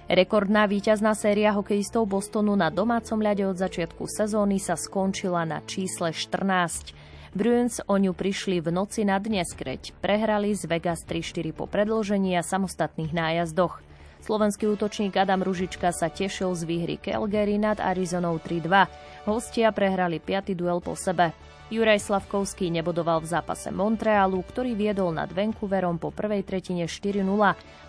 Rekordná 0.07 0.71
víťazná 0.71 1.19
séria 1.19 1.51
hokejistov 1.51 2.07
Bostonu 2.07 2.55
na 2.55 2.71
domácom 2.71 3.19
ľade 3.19 3.51
od 3.51 3.59
začiatku 3.59 4.07
sezóny 4.07 4.63
sa 4.63 4.79
skončila 4.79 5.43
na 5.43 5.59
čísle 5.67 6.15
14. 6.15 6.95
Bruins 7.35 7.83
o 7.83 7.99
ňu 7.99 8.15
prišli 8.15 8.63
v 8.63 8.71
noci 8.71 9.03
na 9.03 9.19
dnes, 9.19 9.51
keď 9.59 9.91
prehrali 9.99 10.55
z 10.55 10.71
Vegas 10.71 11.03
3-4 11.03 11.51
po 11.51 11.67
predlžení 11.67 12.39
a 12.39 12.47
samostatných 12.47 13.11
nájazdoch. 13.11 13.88
Slovenský 14.19 14.67
útočník 14.67 15.15
Adam 15.15 15.47
Ružička 15.47 15.95
sa 15.95 16.11
tešil 16.11 16.51
z 16.59 16.63
výhry 16.67 16.97
Calgary 16.99 17.57
nad 17.57 17.79
Arizonou 17.79 18.43
3-2. 18.43 18.91
Hostia 19.31 19.71
prehrali 19.71 20.19
5. 20.19 20.59
duel 20.59 20.83
po 20.83 20.99
sebe. 20.99 21.31
Juraj 21.69 22.01
Slavkovský 22.01 22.73
nebodoval 22.73 23.21
v 23.21 23.29
zápase 23.29 23.69
Montrealu, 23.69 24.41
ktorý 24.41 24.73
viedol 24.73 25.13
nad 25.13 25.29
Vancouverom 25.29 26.01
po 26.01 26.09
prvej 26.09 26.41
tretine 26.41 26.89
4-0, 26.89 27.23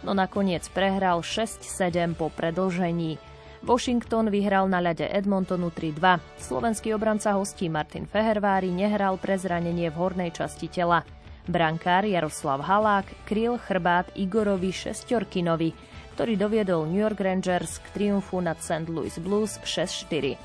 no 0.04 0.12
nakoniec 0.12 0.68
prehral 0.76 1.24
6-7 1.24 2.12
po 2.20 2.28
predlžení. 2.28 3.16
Washington 3.64 4.32
vyhral 4.32 4.68
na 4.68 4.84
ľade 4.84 5.08
Edmontonu 5.08 5.72
3-2. 5.72 6.20
Slovenský 6.40 6.92
obranca 6.96 7.36
hostí 7.36 7.72
Martin 7.72 8.08
Fehervári 8.08 8.72
nehral 8.72 9.16
pre 9.20 9.36
zranenie 9.36 9.92
v 9.92 10.00
hornej 10.00 10.32
časti 10.36 10.68
tela. 10.68 11.04
Brankár 11.48 12.04
Jaroslav 12.04 12.62
Halák 12.62 13.26
kryl 13.26 13.58
chrbát 13.58 14.12
Igorovi 14.16 14.70
Šestorkinovi 14.76 15.89
ktorý 16.20 16.36
doviedol 16.36 16.84
New 16.84 17.00
York 17.00 17.24
Rangers 17.24 17.80
k 17.80 17.96
triumfu 17.96 18.44
nad 18.44 18.60
St. 18.60 18.92
Louis 18.92 19.16
Blues 19.24 19.56
6-4. 19.64 20.36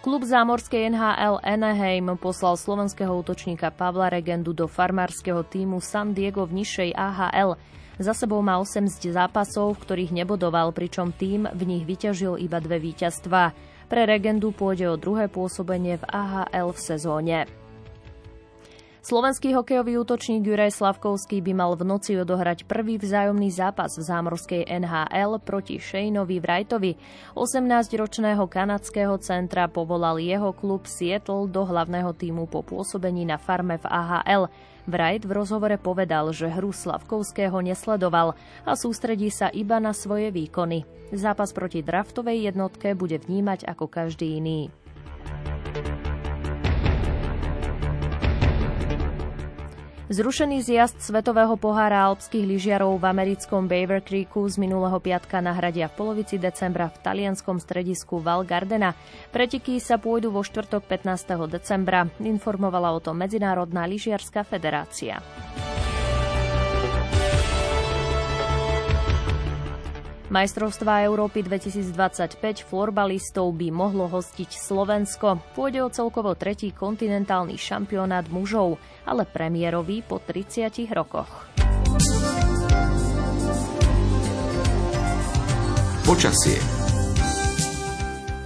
Klub 0.00 0.24
zámorskej 0.24 0.88
NHL 0.88 1.44
Anaheim 1.44 2.16
poslal 2.16 2.56
slovenského 2.56 3.12
útočníka 3.12 3.68
Pavla 3.68 4.08
Regendu 4.08 4.56
do 4.56 4.72
farmárskeho 4.72 5.44
týmu 5.44 5.84
San 5.84 6.16
Diego 6.16 6.48
v 6.48 6.64
nižšej 6.64 6.96
AHL. 6.96 7.60
Za 8.00 8.16
sebou 8.16 8.40
má 8.40 8.56
8 8.56 8.88
zápasov, 8.88 9.76
v 9.76 9.82
ktorých 9.84 10.16
nebodoval, 10.16 10.72
pričom 10.72 11.12
tým 11.12 11.44
v 11.52 11.62
nich 11.68 11.84
vyťažil 11.84 12.40
iba 12.40 12.56
dve 12.56 12.80
víťazstva. 12.80 13.52
Pre 13.84 14.02
Regendu 14.08 14.48
pôjde 14.48 14.88
o 14.88 14.96
druhé 14.96 15.28
pôsobenie 15.28 16.00
v 16.00 16.08
AHL 16.08 16.72
v 16.72 16.80
sezóne. 16.80 17.65
Slovenský 19.06 19.54
hokejový 19.54 20.02
útočník 20.02 20.42
Juraj 20.42 20.74
Slavkovský 20.82 21.38
by 21.38 21.54
mal 21.54 21.78
v 21.78 21.86
noci 21.86 22.18
odohrať 22.18 22.66
prvý 22.66 22.98
vzájomný 22.98 23.54
zápas 23.54 23.94
v 23.94 24.02
zámorskej 24.02 24.66
NHL 24.66 25.38
proti 25.46 25.78
Shaneovi 25.78 26.42
Wrightovi. 26.42 26.98
18-ročného 27.38 28.42
kanadského 28.50 29.14
centra 29.22 29.70
povolal 29.70 30.18
jeho 30.18 30.50
klub 30.50 30.90
Seattle 30.90 31.46
do 31.46 31.62
hlavného 31.62 32.10
týmu 32.18 32.50
po 32.50 32.66
pôsobení 32.66 33.22
na 33.22 33.38
farme 33.38 33.78
v 33.78 33.86
AHL. 33.86 34.50
Wright 34.90 35.22
v 35.22 35.30
rozhovore 35.38 35.78
povedal, 35.78 36.34
že 36.34 36.50
hru 36.50 36.74
Slavkovského 36.74 37.62
nesledoval 37.62 38.34
a 38.66 38.74
sústredí 38.74 39.30
sa 39.30 39.54
iba 39.54 39.78
na 39.78 39.94
svoje 39.94 40.34
výkony. 40.34 40.82
Zápas 41.14 41.54
proti 41.54 41.78
draftovej 41.78 42.50
jednotke 42.50 42.98
bude 42.98 43.22
vnímať 43.22 43.70
ako 43.70 43.86
každý 43.86 44.42
iný. 44.42 44.74
Zrušený 50.06 50.62
zjazd 50.62 51.02
Svetového 51.02 51.58
pohára 51.58 52.06
alpských 52.06 52.46
lyžiarov 52.46 53.02
v 53.02 53.10
americkom 53.10 53.66
Beaver 53.66 53.98
Creeku 53.98 54.46
z 54.46 54.54
minulého 54.54 55.02
piatka 55.02 55.42
nahradia 55.42 55.90
v 55.90 55.98
polovici 55.98 56.38
decembra 56.38 56.86
v 56.94 57.02
talianskom 57.02 57.58
stredisku 57.58 58.22
Val 58.22 58.46
Gardena. 58.46 58.94
Pretiky 59.34 59.82
sa 59.82 59.98
pôjdu 59.98 60.30
vo 60.30 60.46
štvrtok 60.46 60.86
15. 60.86 61.50
decembra, 61.50 62.06
informovala 62.22 62.94
o 62.94 63.02
tom 63.02 63.18
Medzinárodná 63.18 63.82
lyžiarská 63.90 64.46
federácia. 64.46 65.18
Majstrovstvá 70.26 71.06
Európy 71.06 71.46
2025 71.46 72.66
florbalistov 72.66 73.46
by 73.54 73.70
mohlo 73.70 74.10
hostiť 74.10 74.58
Slovensko. 74.58 75.38
Pôjde 75.54 75.86
o 75.86 75.88
celkovo 75.88 76.34
tretí 76.34 76.74
kontinentálny 76.74 77.54
šampionát 77.54 78.26
mužov, 78.26 78.82
ale 79.06 79.22
premiérový 79.22 80.02
po 80.02 80.18
30 80.18 80.90
rokoch. 80.90 81.30
Počasie 86.02 86.58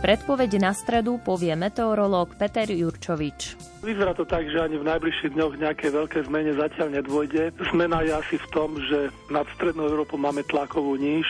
Predpoveď 0.04 0.50
na 0.60 0.72
stredu 0.76 1.16
povie 1.20 1.52
meteorológ 1.56 2.36
Peter 2.36 2.68
Jurčovič. 2.68 3.69
Vyzerá 3.80 4.12
to 4.12 4.28
tak, 4.28 4.44
že 4.44 4.60
ani 4.60 4.76
v 4.76 4.84
najbližších 4.92 5.32
dňoch 5.32 5.56
nejaké 5.56 5.88
veľké 5.88 6.28
zmene 6.28 6.52
zatiaľ 6.52 7.00
nedôjde. 7.00 7.48
Zmena 7.72 8.04
je 8.04 8.12
asi 8.12 8.36
v 8.36 8.50
tom, 8.52 8.76
že 8.76 9.08
nad 9.32 9.48
strednou 9.56 9.88
Európou 9.88 10.20
máme 10.20 10.44
tlakovú 10.44 11.00
níž, 11.00 11.24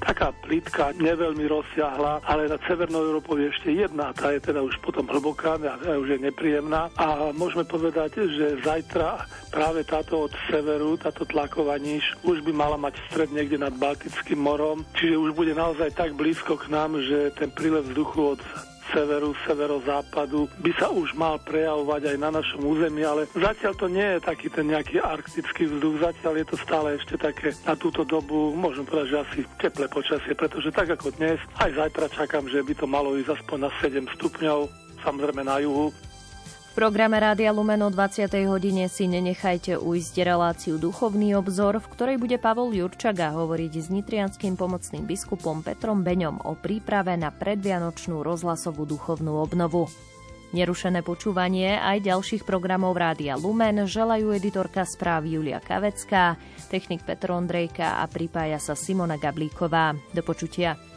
taká 0.00 0.32
plitka, 0.40 0.96
neveľmi 0.96 1.44
rozsiahla, 1.52 2.24
ale 2.24 2.48
nad 2.48 2.64
severnou 2.64 3.04
Európou 3.04 3.36
je 3.36 3.52
ešte 3.52 3.76
jedna, 3.76 4.08
tá 4.16 4.32
je 4.32 4.40
teda 4.40 4.64
už 4.64 4.72
potom 4.80 5.04
hlboká 5.04 5.60
a 5.60 5.76
už 6.00 6.16
je 6.16 6.18
nepríjemná. 6.24 6.88
A 6.96 7.28
môžeme 7.36 7.68
povedať, 7.68 8.24
že 8.24 8.64
zajtra 8.64 9.28
práve 9.52 9.84
táto 9.84 10.26
od 10.26 10.32
severu, 10.48 10.96
táto 10.96 11.28
tlaková 11.28 11.76
níž, 11.76 12.16
už 12.24 12.40
by 12.40 12.56
mala 12.56 12.80
mať 12.80 12.96
stred 13.12 13.28
niekde 13.36 13.60
nad 13.60 13.76
Baltickým 13.76 14.40
morom, 14.40 14.80
čiže 14.96 15.20
už 15.20 15.36
bude 15.36 15.52
naozaj 15.52 15.92
tak 15.92 16.16
blízko 16.16 16.56
k 16.56 16.72
nám, 16.72 16.96
že 17.04 17.36
ten 17.36 17.52
prílev 17.52 17.84
vzduchu 17.84 18.40
od 18.40 18.40
severu, 18.90 19.36
severozápadu 19.46 20.50
by 20.58 20.72
sa 20.74 20.90
už 20.90 21.14
mal 21.14 21.38
prejavovať 21.38 22.14
aj 22.14 22.16
na 22.18 22.30
našom 22.34 22.66
území, 22.66 23.06
ale 23.06 23.30
zatiaľ 23.30 23.72
to 23.78 23.86
nie 23.86 24.08
je 24.16 24.20
taký 24.20 24.48
ten 24.50 24.66
nejaký 24.66 24.98
arktický 24.98 25.70
vzduch, 25.70 26.02
zatiaľ 26.02 26.42
je 26.42 26.46
to 26.50 26.56
stále 26.58 26.86
ešte 26.98 27.14
také 27.14 27.54
na 27.62 27.74
túto 27.78 28.02
dobu, 28.02 28.52
môžem 28.56 28.82
povedať, 28.82 29.08
že 29.14 29.22
asi 29.22 29.40
teplé 29.62 29.86
počasie, 29.86 30.34
pretože 30.34 30.74
tak 30.74 30.90
ako 30.90 31.14
dnes, 31.14 31.38
aj 31.62 31.70
zajtra 31.78 32.06
čakám, 32.10 32.44
že 32.50 32.64
by 32.64 32.74
to 32.74 32.86
malo 32.90 33.14
ísť 33.14 33.38
aspoň 33.38 33.58
na 33.68 33.70
7 33.78 34.14
stupňov, 34.18 34.58
samozrejme 35.06 35.42
na 35.46 35.62
juhu, 35.62 35.94
v 36.72 36.80
programe 36.80 37.20
Rádia 37.20 37.52
Lumen 37.52 37.84
o 37.84 37.92
20. 37.92 38.32
hodine 38.48 38.88
si 38.88 39.04
nenechajte 39.04 39.76
ujsť 39.76 40.14
reláciu 40.24 40.80
Duchovný 40.80 41.36
obzor, 41.36 41.76
v 41.76 41.90
ktorej 41.92 42.16
bude 42.16 42.40
Pavol 42.40 42.72
Jurčaga 42.72 43.28
hovoriť 43.36 43.72
s 43.76 43.92
nitrianským 43.92 44.56
pomocným 44.56 45.04
biskupom 45.04 45.60
Petrom 45.60 46.00
Beňom 46.00 46.40
o 46.48 46.56
príprave 46.56 47.12
na 47.20 47.28
predvianočnú 47.28 48.24
rozhlasovú 48.24 48.88
duchovnú 48.88 49.36
obnovu. 49.36 49.92
Nerušené 50.56 51.04
počúvanie 51.04 51.76
aj 51.76 52.08
ďalších 52.08 52.48
programov 52.48 52.96
Rádia 52.96 53.36
Lumen 53.36 53.84
želajú 53.84 54.32
editorka 54.32 54.88
správ 54.88 55.28
Julia 55.28 55.60
Kavecká, 55.60 56.40
technik 56.72 57.04
Petro 57.04 57.36
Ondrejka 57.36 58.00
a 58.00 58.08
pripája 58.08 58.56
sa 58.56 58.72
Simona 58.72 59.20
Gablíková. 59.20 59.92
Do 60.16 60.24
počutia. 60.24 60.91